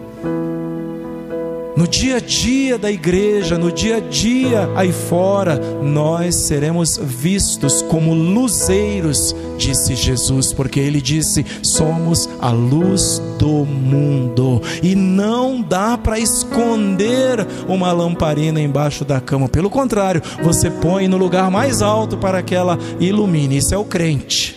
No 1.79 1.87
dia 1.87 2.17
a 2.17 2.19
dia 2.19 2.77
da 2.77 2.91
igreja, 2.91 3.57
no 3.57 3.71
dia 3.71 3.97
a 3.97 3.99
dia 4.01 4.69
aí 4.75 4.91
fora, 4.91 5.57
nós 5.81 6.35
seremos 6.35 6.99
vistos 7.01 7.81
como 7.83 8.13
luzeiros, 8.13 9.33
disse 9.59 9.93
Jesus, 9.93 10.53
porque 10.53 10.79
ele 10.79 11.01
disse: 11.01 11.45
somos 11.61 12.27
a 12.39 12.49
luz 12.49 13.21
do 13.37 13.65
mundo. 13.65 14.61
E 14.81 14.95
não 14.95 15.61
dá 15.61 15.97
para 15.97 16.17
esconder 16.17 17.45
uma 17.67 17.91
lamparina 17.91 18.61
embaixo 18.61 19.03
da 19.03 19.19
cama, 19.19 19.49
pelo 19.49 19.69
contrário, 19.69 20.21
você 20.41 20.71
põe 20.71 21.07
no 21.07 21.17
lugar 21.17 21.51
mais 21.51 21.81
alto 21.81 22.17
para 22.17 22.41
que 22.41 22.55
ela 22.55 22.79
ilumine. 22.99 23.57
Isso 23.57 23.75
é 23.75 23.77
o 23.77 23.83
crente. 23.83 24.55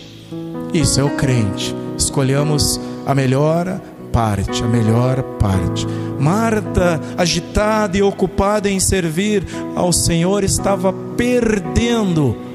Isso 0.73 0.99
é 0.99 1.03
o 1.03 1.15
crente. 1.17 1.75
Escolhamos 1.97 2.79
a 3.05 3.13
melhor 3.13 3.79
parte, 4.11 4.63
a 4.63 4.67
melhor 4.67 5.21
parte. 5.39 5.85
Marta, 6.19 7.01
agitada 7.17 7.97
e 7.97 8.01
ocupada 8.01 8.69
em 8.69 8.79
servir 8.79 9.45
ao 9.75 9.91
Senhor, 9.91 10.43
estava 10.43 10.93
perdendo 11.17 12.52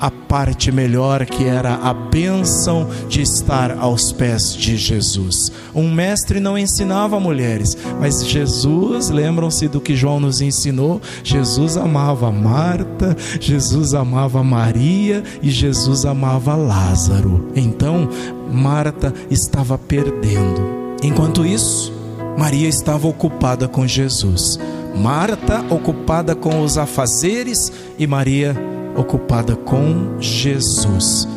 a 0.00 0.10
parte 0.10 0.70
melhor 0.70 1.26
que 1.26 1.44
era 1.44 1.74
a 1.74 1.92
bênção 1.92 2.88
de 3.08 3.22
estar 3.22 3.78
aos 3.78 4.12
pés 4.12 4.54
de 4.54 4.76
Jesus. 4.76 5.52
Um 5.74 5.90
mestre 5.90 6.40
não 6.40 6.56
ensinava 6.56 7.18
mulheres, 7.18 7.76
mas 8.00 8.26
Jesus, 8.26 9.10
lembram-se 9.10 9.68
do 9.68 9.80
que 9.80 9.96
João 9.96 10.20
nos 10.20 10.40
ensinou? 10.40 11.00
Jesus 11.22 11.76
amava 11.76 12.30
Marta, 12.30 13.16
Jesus 13.40 13.94
amava 13.94 14.42
Maria 14.42 15.22
e 15.42 15.50
Jesus 15.50 16.04
amava 16.04 16.54
Lázaro. 16.54 17.50
Então, 17.54 18.08
Marta 18.52 19.12
estava 19.30 19.76
perdendo. 19.76 20.78
Enquanto 21.02 21.44
isso, 21.44 21.92
Maria 22.36 22.68
estava 22.68 23.06
ocupada 23.08 23.68
com 23.68 23.86
Jesus. 23.86 24.58
Marta 24.96 25.64
ocupada 25.70 26.34
com 26.34 26.62
os 26.62 26.76
afazeres 26.76 27.72
e 27.98 28.06
Maria 28.06 28.56
ocupada 28.98 29.54
com 29.54 30.20
Jesus. 30.20 31.28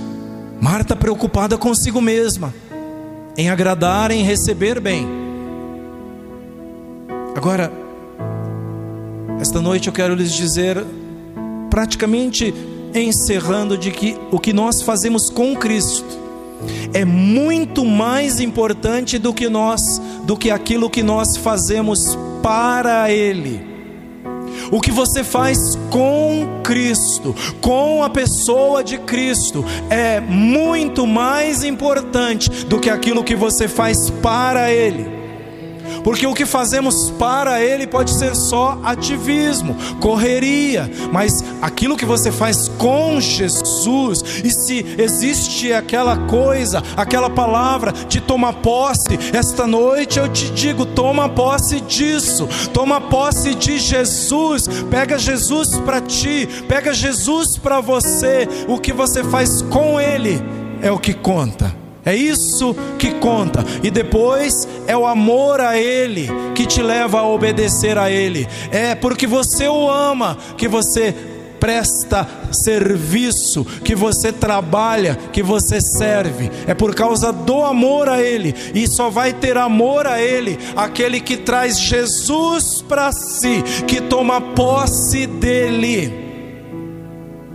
Marta 0.59 0.95
preocupada 0.95 1.57
consigo 1.57 2.01
mesma, 2.01 2.53
em 3.37 3.49
agradar, 3.49 4.09
em 4.09 4.23
receber 4.23 4.79
bem. 4.79 5.07
Agora, 7.35 7.71
esta 9.39 9.61
noite 9.61 9.87
eu 9.87 9.93
quero 9.93 10.15
lhes 10.15 10.33
dizer, 10.33 10.83
praticamente 11.69 12.53
encerrando, 12.93 13.77
de 13.77 13.91
que 13.91 14.17
o 14.31 14.39
que 14.39 14.51
nós 14.51 14.81
fazemos 14.81 15.29
com 15.29 15.55
Cristo 15.55 16.19
é 16.93 17.05
muito 17.05 17.85
mais 17.85 18.39
importante 18.39 19.17
do 19.17 19.33
que 19.33 19.47
nós, 19.49 20.01
do 20.25 20.35
que 20.35 20.51
aquilo 20.51 20.89
que 20.89 21.01
nós 21.01 21.37
fazemos 21.37 22.17
para 22.43 23.09
Ele. 23.11 23.70
O 24.71 24.79
que 24.79 24.89
você 24.89 25.21
faz 25.21 25.77
com 25.89 26.61
Cristo, 26.63 27.35
com 27.59 28.01
a 28.01 28.09
pessoa 28.09 28.81
de 28.81 28.97
Cristo, 28.97 29.65
é 29.89 30.21
muito 30.21 31.05
mais 31.05 31.61
importante 31.61 32.49
do 32.65 32.79
que 32.79 32.89
aquilo 32.89 33.21
que 33.21 33.35
você 33.35 33.67
faz 33.67 34.09
para 34.09 34.71
Ele. 34.71 35.20
Porque 36.03 36.25
o 36.25 36.33
que 36.33 36.45
fazemos 36.45 37.11
para 37.11 37.61
Ele 37.61 37.85
pode 37.87 38.11
ser 38.11 38.35
só 38.35 38.79
ativismo, 38.83 39.75
correria, 39.99 40.89
mas 41.11 41.43
aquilo 41.61 41.97
que 41.97 42.05
você 42.05 42.31
faz 42.31 42.67
com 42.67 43.19
Jesus, 43.19 44.23
e 44.43 44.51
se 44.51 44.85
existe 44.97 45.71
aquela 45.73 46.17
coisa, 46.27 46.81
aquela 46.95 47.29
palavra 47.29 47.91
de 47.91 48.19
tomar 48.19 48.53
posse, 48.53 49.17
esta 49.33 49.67
noite 49.67 50.19
eu 50.19 50.27
te 50.27 50.49
digo: 50.51 50.85
toma 50.85 51.29
posse 51.29 51.81
disso, 51.81 52.47
toma 52.73 52.99
posse 52.99 53.55
de 53.55 53.79
Jesus, 53.79 54.67
pega 54.89 55.17
Jesus 55.17 55.77
para 55.79 56.01
ti, 56.01 56.47
pega 56.67 56.93
Jesus 56.93 57.57
para 57.57 57.79
você, 57.79 58.47
o 58.67 58.79
que 58.79 58.93
você 58.93 59.23
faz 59.23 59.61
com 59.61 59.99
Ele 59.99 60.41
é 60.81 60.91
o 60.91 60.99
que 60.99 61.13
conta. 61.13 61.80
É 62.03 62.15
isso 62.15 62.75
que 62.97 63.11
conta. 63.15 63.63
E 63.83 63.91
depois 63.91 64.67
é 64.87 64.97
o 64.97 65.05
amor 65.05 65.61
a 65.61 65.77
Ele 65.77 66.27
que 66.55 66.65
te 66.65 66.81
leva 66.81 67.19
a 67.19 67.27
obedecer 67.27 67.97
a 67.97 68.09
Ele. 68.09 68.47
É 68.71 68.95
porque 68.95 69.27
você 69.27 69.67
o 69.67 69.89
ama 69.89 70.37
que 70.57 70.67
você 70.67 71.13
presta 71.59 72.27
serviço, 72.51 73.63
que 73.63 73.93
você 73.93 74.33
trabalha, 74.33 75.15
que 75.31 75.43
você 75.43 75.79
serve. 75.79 76.49
É 76.65 76.73
por 76.73 76.95
causa 76.95 77.31
do 77.31 77.61
amor 77.63 78.09
a 78.09 78.19
Ele. 78.19 78.55
E 78.73 78.87
só 78.87 79.11
vai 79.11 79.31
ter 79.31 79.55
amor 79.55 80.07
a 80.07 80.19
Ele 80.19 80.57
aquele 80.75 81.21
que 81.21 81.37
traz 81.37 81.79
Jesus 81.79 82.81
para 82.81 83.11
si, 83.11 83.63
que 83.87 84.01
toma 84.01 84.41
posse 84.41 85.27
dele. 85.27 86.11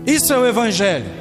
Isso 0.06 0.32
é 0.32 0.38
o 0.38 0.46
Evangelho. 0.46 1.15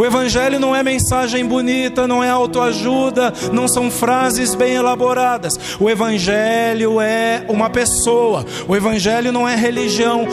O 0.00 0.04
Evangelho 0.06 0.58
não 0.58 0.74
é 0.74 0.82
mensagem 0.82 1.44
bonita, 1.44 2.08
não 2.08 2.24
é 2.24 2.30
autoajuda, 2.30 3.34
não 3.52 3.68
são 3.68 3.90
frases 3.90 4.54
bem 4.54 4.72
elaboradas. 4.72 5.76
O 5.78 5.90
Evangelho 5.90 6.98
é 7.02 7.44
uma 7.50 7.68
pessoa. 7.68 8.46
O 8.66 8.74
Evangelho 8.74 9.30
não 9.30 9.46
é 9.46 9.54
religião. 9.54 10.26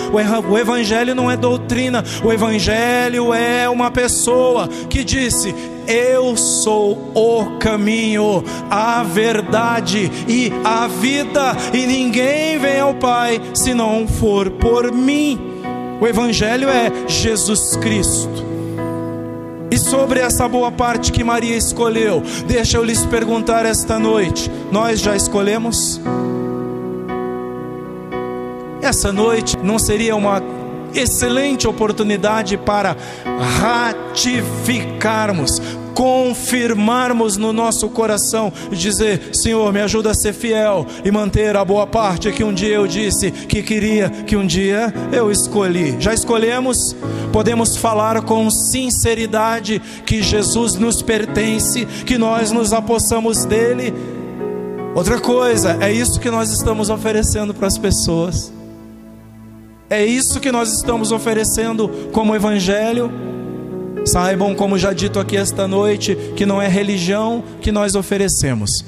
O 0.50 0.58
Evangelho 0.58 1.14
não 1.14 1.30
é 1.30 1.36
doutrina. 1.36 2.02
O 2.24 2.32
Evangelho 2.32 3.34
é 3.34 3.68
uma 3.68 3.92
pessoa 3.92 4.70
que 4.90 5.04
disse: 5.04 5.54
eu 5.86 6.38
sou 6.38 7.12
o 7.14 7.58
caminho, 7.60 8.46
a 8.72 9.04
verdade 9.04 10.10
e 10.30 10.50
a 10.64 10.88
vida, 10.88 11.58
e 11.74 11.86
ninguém 11.86 12.58
vem 12.58 12.80
ao 12.80 12.94
Pai 12.94 13.42
se 13.54 13.74
não 13.74 14.08
for 14.08 14.50
por 14.50 14.94
mim. 14.94 15.38
O 16.00 16.08
Evangelho 16.08 16.70
é 16.70 16.90
Jesus 17.06 17.76
Cristo. 17.76 18.57
Sobre 19.90 20.20
essa 20.20 20.50
boa 20.50 20.70
parte 20.70 21.14
que 21.14 21.24
Maria 21.24 21.56
escolheu, 21.56 22.22
deixa 22.46 22.76
eu 22.76 22.84
lhes 22.84 23.06
perguntar 23.06 23.66
esta 23.66 23.98
noite: 23.98 24.52
nós 24.70 25.00
já 25.00 25.16
escolhemos? 25.16 26.02
Essa 28.82 29.14
noite 29.14 29.56
não 29.64 29.80
seria 29.80 30.14
uma 30.14 30.44
excelente 30.94 31.70
oportunidade 31.70 32.58
para 32.58 32.98
ratificarmos 33.62 35.62
confirmarmos 35.98 37.38
no 37.38 37.52
nosso 37.52 37.90
coração 37.90 38.54
e 38.72 38.76
dizer: 38.76 39.34
Senhor, 39.34 39.74
me 39.74 39.82
ajuda 39.82 40.12
a 40.12 40.14
ser 40.14 40.32
fiel 40.32 40.86
e 41.04 41.10
manter 41.10 41.58
a 41.58 41.66
boa 41.66 41.88
parte 41.88 42.32
que 42.32 42.44
um 42.44 42.54
dia 42.54 42.76
eu 42.76 42.86
disse 42.86 43.32
que 43.32 43.64
queria, 43.64 44.08
que 44.08 44.38
um 44.38 44.46
dia 44.46 44.94
eu 45.12 45.32
escolhi. 45.32 45.96
Já 46.00 46.14
escolhemos? 46.14 46.96
Podemos 47.34 47.78
falar 47.78 48.22
com 48.22 48.48
sinceridade 48.52 49.82
que 50.06 50.22
Jesus 50.22 50.76
nos 50.76 51.02
pertence, 51.02 51.88
que 52.06 52.16
nós 52.16 52.52
nos 52.52 52.74
apossamos 52.74 53.44
dele. 53.46 53.92
Outra 54.94 55.20
coisa, 55.20 55.80
é 55.82 55.92
isso 55.92 56.20
que 56.20 56.30
nós 56.30 56.52
estamos 56.52 56.92
oferecendo 56.92 57.56
para 57.56 57.66
as 57.66 57.78
pessoas. 57.80 58.54
É 59.90 60.06
isso 60.06 60.40
que 60.40 60.52
nós 60.52 60.72
estamos 60.74 61.12
oferecendo 61.12 61.90
como 62.12 62.36
evangelho 62.36 63.27
Saibam, 64.08 64.56
como 64.56 64.78
já 64.78 64.94
dito 64.94 65.20
aqui 65.20 65.36
esta 65.36 65.68
noite, 65.68 66.16
que 66.36 66.46
não 66.46 66.62
é 66.62 66.68
religião 66.68 67.44
que 67.62 67.72
nós 67.72 67.94
oferecemos, 67.94 68.86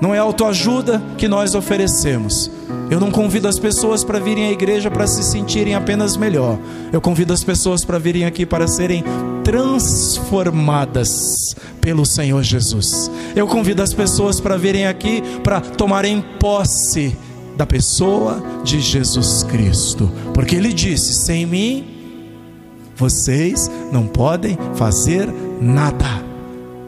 não 0.00 0.14
é 0.14 0.18
autoajuda 0.18 1.00
que 1.16 1.28
nós 1.28 1.54
oferecemos. 1.54 2.50
Eu 2.90 2.98
não 2.98 3.10
convido 3.10 3.48
as 3.48 3.58
pessoas 3.58 4.02
para 4.02 4.18
virem 4.18 4.48
à 4.48 4.52
igreja 4.52 4.90
para 4.90 5.06
se 5.06 5.22
sentirem 5.22 5.74
apenas 5.74 6.16
melhor. 6.16 6.58
Eu 6.92 7.00
convido 7.00 7.32
as 7.32 7.44
pessoas 7.44 7.84
para 7.84 7.98
virem 7.98 8.24
aqui 8.24 8.44
para 8.44 8.66
serem 8.66 9.04
transformadas 9.44 11.54
pelo 11.80 12.04
Senhor 12.04 12.42
Jesus. 12.42 13.10
Eu 13.36 13.46
convido 13.46 13.82
as 13.82 13.92
pessoas 13.92 14.40
para 14.40 14.56
virem 14.56 14.86
aqui 14.86 15.22
para 15.42 15.60
tomarem 15.60 16.24
posse 16.40 17.16
da 17.56 17.64
pessoa 17.64 18.42
de 18.64 18.80
Jesus 18.80 19.44
Cristo, 19.44 20.10
porque 20.32 20.56
Ele 20.56 20.72
disse: 20.72 21.14
sem 21.14 21.46
mim 21.46 21.93
vocês 22.96 23.70
não 23.92 24.06
podem 24.06 24.58
fazer 24.74 25.28
nada. 25.60 26.24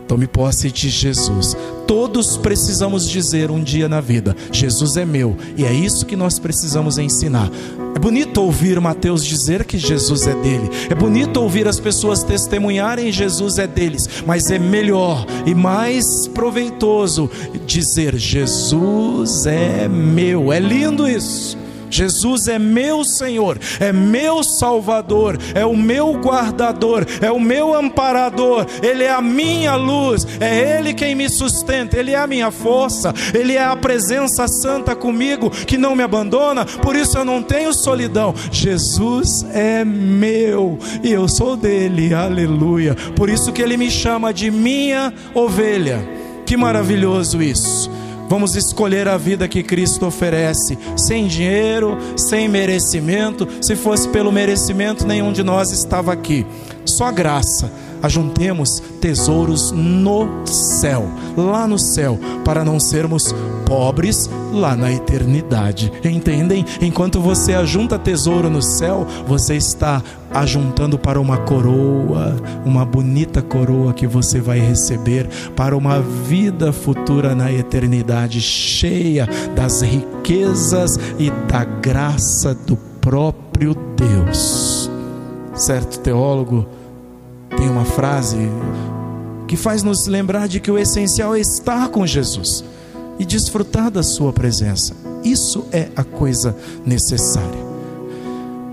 Tome 0.07 0.27
posse 0.29 0.71
de 0.71 0.89
Jesus. 0.89 1.57
Todos 1.87 2.37
precisamos 2.37 3.09
dizer 3.09 3.51
um 3.51 3.63
dia 3.63 3.89
na 3.89 4.01
vida: 4.01 4.37
Jesus 4.53 4.97
é 4.97 5.05
meu, 5.05 5.37
e 5.57 5.65
é 5.65 5.73
isso 5.73 6.07
que 6.07 6.17
nós 6.17 6.39
precisamos 6.39 6.97
ensinar. 6.99 7.51
É 7.95 7.99
bonito 7.99 8.41
ouvir 8.41 8.79
Mateus 8.81 9.25
dizer 9.25 9.65
que 9.65 9.79
Jesus 9.79 10.27
é 10.27 10.35
dele, 10.35 10.71
é 10.91 10.95
bonito 10.95 11.39
ouvir 11.39 11.67
as 11.67 11.81
pessoas 11.81 12.23
testemunharem 12.23 13.11
Jesus 13.11 13.59
é 13.59 13.67
deles, 13.67 14.09
mas 14.27 14.51
é 14.51 14.59
melhor 14.59 15.27
e 15.45 15.55
mais 15.55 16.29
proveitoso 16.29 17.29
dizer: 17.67 18.17
Jesus 18.17 19.47
é 19.47 19.89
meu. 19.89 20.53
É 20.53 20.61
lindo 20.61 21.09
isso. 21.09 21.66
Jesus 21.91 22.49
é 22.49 22.59
meu 22.59 23.05
Senhor, 23.05 23.59
é 23.81 23.93
meu 23.93 24.43
Salvador, 24.43 25.39
é 25.55 25.65
o 25.65 25.77
meu 25.77 26.13
guardador, 26.15 27.07
é 27.21 27.31
o 27.31 27.41
meu 27.41 27.75
amparador, 27.75 28.67
Ele 28.83 29.05
é 29.05 29.11
a 29.11 29.21
minha 29.21 29.77
luz, 29.77 30.27
é 30.41 30.79
Ele 30.79 30.95
quem 30.95 31.15
me 31.15 31.29
sustenta, 31.29 31.99
Ele 31.99 32.13
é 32.13 32.19
a 32.19 32.27
minha 32.27 32.51
força, 32.51 33.15
Ele 33.35 33.55
é 33.55 33.65
a 33.65 33.77
presença 33.77 34.47
santa 34.49 34.95
comigo 34.95 35.51
que 35.51 35.77
não 35.77 35.95
me 35.95 36.03
abandona, 36.03 36.65
por 36.65 36.97
isso 36.97 37.19
eu 37.19 37.25
não 37.25 37.43
tenho 37.43 37.73
solidão. 37.73 38.35
Jesus 38.51 39.45
é 39.53 39.85
meu 39.85 40.79
e 41.03 41.13
eu 41.13 41.29
sou 41.29 41.57
dele, 41.57 42.15
aleluia. 42.15 42.95
Por 43.15 43.29
isso 43.29 43.53
que 43.53 43.63
Ele 43.63 43.77
me 43.77 43.91
chama 43.91 44.33
de 44.33 44.51
minha 44.51 45.13
ovelha. 45.35 46.07
Que 46.45 46.57
maravilhoso 46.57 47.43
isso. 47.43 47.91
Vamos 48.29 48.57
escolher 48.57 49.07
a 49.09 49.17
vida 49.17 49.47
que 49.47 49.63
Cristo 49.63 50.07
oferece, 50.07 50.79
sem 50.97 51.27
dinheiro, 51.27 51.97
sem 52.17 52.49
merecimento. 52.49 53.47
Se 53.61 53.77
fosse 53.77 54.09
pelo 54.09 54.33
merecimento, 54.33 55.07
nenhum 55.07 55.33
de 55.33 55.43
nós 55.43 55.71
estava 55.71 56.13
aqui. 56.13 56.45
Só 56.85 57.11
graça. 57.13 57.71
Ajuntemos 58.07 58.81
tesouros 59.01 59.73
no 59.73 60.47
céu, 60.47 61.09
lá 61.37 61.67
no 61.67 61.77
céu, 61.77 62.17
para 62.45 62.65
não 62.65 62.79
sermos 62.79 63.35
pobres 63.67 64.31
lá 64.53 64.77
na 64.77 64.93
eternidade. 64.93 65.93
Entendem? 66.05 66.65
Enquanto 66.81 67.21
você 67.21 67.53
ajunta 67.53 67.99
tesouro 67.99 68.49
no 68.49 68.63
céu, 68.63 69.05
você 69.27 69.57
está 69.57 70.01
ajuntando 70.33 70.97
para 70.97 71.21
uma 71.21 71.39
coroa, 71.39 72.37
uma 72.65 72.85
bonita 72.85 73.43
coroa 73.43 73.93
que 73.93 74.07
você 74.07 74.41
vai 74.41 74.61
receber 74.61 75.29
para 75.57 75.77
uma 75.77 76.01
vida 76.01 76.73
futura 76.73 77.35
na 77.35 77.51
eternidade, 77.51 78.41
cheia 78.41 79.29
das 79.57 79.83
riquezas 79.83 80.97
e 81.19 81.29
da 81.49 81.65
graça 81.65 82.55
do 82.55 82.77
próprio 83.01 83.75
Deus. 83.97 84.89
Certo 85.55 85.99
teólogo 85.99 86.69
tem 87.57 87.69
uma 87.69 87.85
frase 87.85 88.37
que 89.47 89.57
faz 89.57 89.83
nos 89.83 90.07
lembrar 90.07 90.49
de 90.49 90.61
que 90.61 90.71
o 90.71 90.79
essencial 90.79 91.35
é 91.35 91.41
estar 91.41 91.89
com 91.89 92.07
Jesus 92.07 92.65
e 93.19 93.25
desfrutar 93.25 93.91
da 93.91 94.03
Sua 94.03 94.33
presença. 94.33 94.95
Isso 95.25 95.65
é 95.73 95.89
a 95.97 96.05
coisa 96.05 96.57
necessária. 96.85 97.67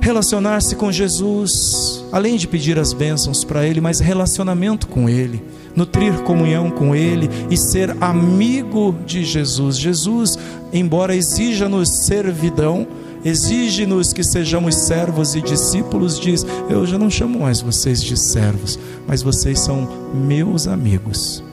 Relacionar-se 0.02 0.76
com 0.76 0.92
Jesus, 0.92 2.04
além 2.12 2.36
de 2.36 2.48
pedir 2.48 2.78
as 2.78 2.92
bênçãos 2.92 3.44
para 3.46 3.66
Ele, 3.66 3.80
mas 3.80 4.00
relacionamento 4.00 4.88
com 4.88 5.08
Ele, 5.08 5.42
nutrir 5.76 6.14
comunhão 6.24 6.70
com 6.70 6.94
Ele 6.94 7.30
e 7.50 7.56
ser 7.56 7.96
amigo 8.02 8.94
de 9.06 9.24
Jesus. 9.24 9.78
Jesus, 9.78 10.38
embora 10.74 11.16
exija-nos 11.16 11.90
servidão, 11.90 12.86
exige-nos 13.24 14.14
que 14.14 14.24
sejamos 14.24 14.76
servos 14.76 15.36
e 15.36 15.42
discípulos, 15.42 16.20
diz: 16.20 16.46
Eu 16.70 16.86
já 16.86 16.98
não 16.98 17.10
chamo 17.10 17.40
mais 17.40 17.62
vocês 17.62 18.02
de 18.02 18.18
servos, 18.18 18.78
mas 19.08 19.22
vocês 19.22 19.60
são 19.60 19.88
meus 20.14 20.68
amigos. 20.68 21.44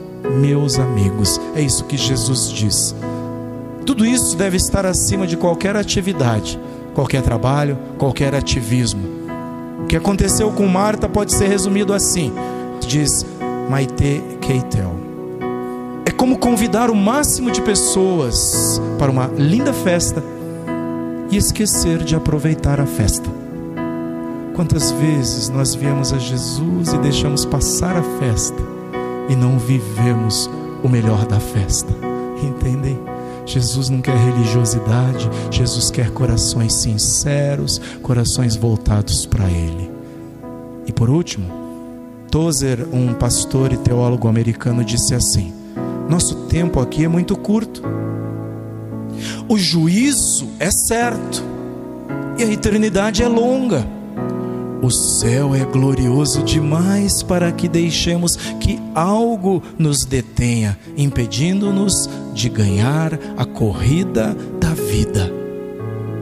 Meus 0.41 0.79
amigos, 0.79 1.41
é 1.55 1.63
isso 1.63 1.85
que 1.85 1.97
Jesus 1.97 2.51
diz. 2.53 2.95
Tudo 3.87 4.07
isso 4.07 4.37
deve 4.37 4.57
estar 4.57 4.87
acima 4.87 5.27
de 5.27 5.37
qualquer 5.37 5.75
atividade, 5.75 6.59
qualquer 6.95 7.23
trabalho, 7.23 7.79
qualquer 7.99 8.35
ativismo. 8.35 9.03
O 9.83 9.87
que 9.87 9.97
aconteceu 9.97 10.53
com 10.53 10.67
Marta 10.67 11.09
pode 11.09 11.33
ser 11.33 11.49
resumido 11.49 11.93
assim: 11.93 12.33
diz 12.87 13.27
Maite 13.69 14.23
Keitel. 14.41 14.95
É 16.05 16.11
como 16.11 16.39
convidar 16.39 16.91
o 16.91 16.95
máximo 16.95 17.51
de 17.51 17.63
pessoas 17.63 18.81
para 18.99 19.11
uma 19.11 19.27
linda 19.27 19.73
festa 19.73 20.23
e 21.31 21.37
esquecer 21.37 22.03
de 22.03 22.15
aproveitar 22.17 22.81
a 22.81 22.87
festa. 22.87 23.31
Quantas 24.55 24.91
vezes 24.91 25.49
nós 25.49 25.75
viemos 25.75 26.13
a 26.13 26.19
Jesus 26.19 26.93
e 26.93 26.99
deixamos 26.99 27.45
passar 27.45 27.97
a 27.97 28.03
festa 28.19 28.63
e 29.29 29.37
não 29.37 29.59
vivemos 29.59 30.51
o 30.83 30.89
melhor 30.89 31.25
da 31.27 31.39
festa? 31.39 31.93
Entendem? 32.43 32.99
Jesus 33.47 33.89
não 33.89 34.01
quer 34.01 34.17
religiosidade, 34.17 35.29
Jesus 35.51 35.91
quer 35.91 36.11
corações 36.11 36.75
sinceros, 36.75 37.81
corações 38.03 38.55
voltados 38.55 39.25
para 39.25 39.45
Ele. 39.45 39.91
E 40.87 40.93
por 40.93 41.09
último, 41.09 41.47
Tozer, 42.31 42.87
um 42.93 43.13
pastor 43.15 43.73
e 43.73 43.77
teólogo 43.77 44.29
americano, 44.29 44.85
disse 44.85 45.15
assim: 45.15 45.53
Nosso 46.09 46.47
tempo 46.47 46.79
aqui 46.81 47.05
é 47.05 47.09
muito 47.09 47.37
curto. 47.37 47.83
O 49.49 49.59
juízo 49.59 50.49
é 50.59 50.71
certo 50.71 51.43
e 52.39 52.43
a 52.43 52.53
eternidade 52.53 53.23
é 53.23 53.29
longa. 53.29 53.87
O 54.83 54.91
céu 54.91 55.55
é 55.55 55.63
glorioso 55.63 56.43
demais 56.43 57.23
para 57.23 57.53
que 57.53 57.69
deixemos 57.69 58.37
que 58.59 58.81
algo 58.95 59.63
nos 59.79 60.07
detenha, 60.07 60.79
impedindo-nos 60.97 62.09
de 62.33 62.49
ganhar 62.49 63.13
a 63.37 63.45
corrida 63.45 64.35
da 64.59 64.71
vida. 64.71 65.31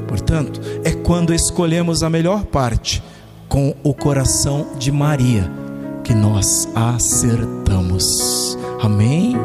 Portanto, 0.09 0.61
é 0.83 0.91
quando 0.91 1.33
escolhemos 1.33 2.03
a 2.03 2.11
melhor 2.11 2.47
parte, 2.47 3.01
com 3.49 3.75
o 3.85 3.95
coração 3.95 4.67
de 4.79 4.91
Maria, 4.91 5.49
que 6.03 6.13
nós 6.13 6.69
acertamos. 6.75 8.59
Amém? 8.83 9.37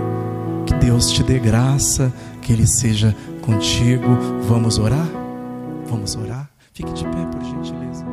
Que 0.65 0.73
Deus 0.73 1.11
te 1.11 1.21
dê 1.21 1.37
graça, 1.37 2.11
que 2.41 2.51
Ele 2.51 2.65
seja 2.65 3.15
contigo. 3.45 4.17
Vamos 4.49 4.79
orar? 4.79 5.07
Vamos 5.89 6.15
orar? 6.15 6.49
Fique 6.73 6.91
de 6.93 7.03
pé, 7.03 7.25
por 7.31 7.43
gentileza. 7.43 8.05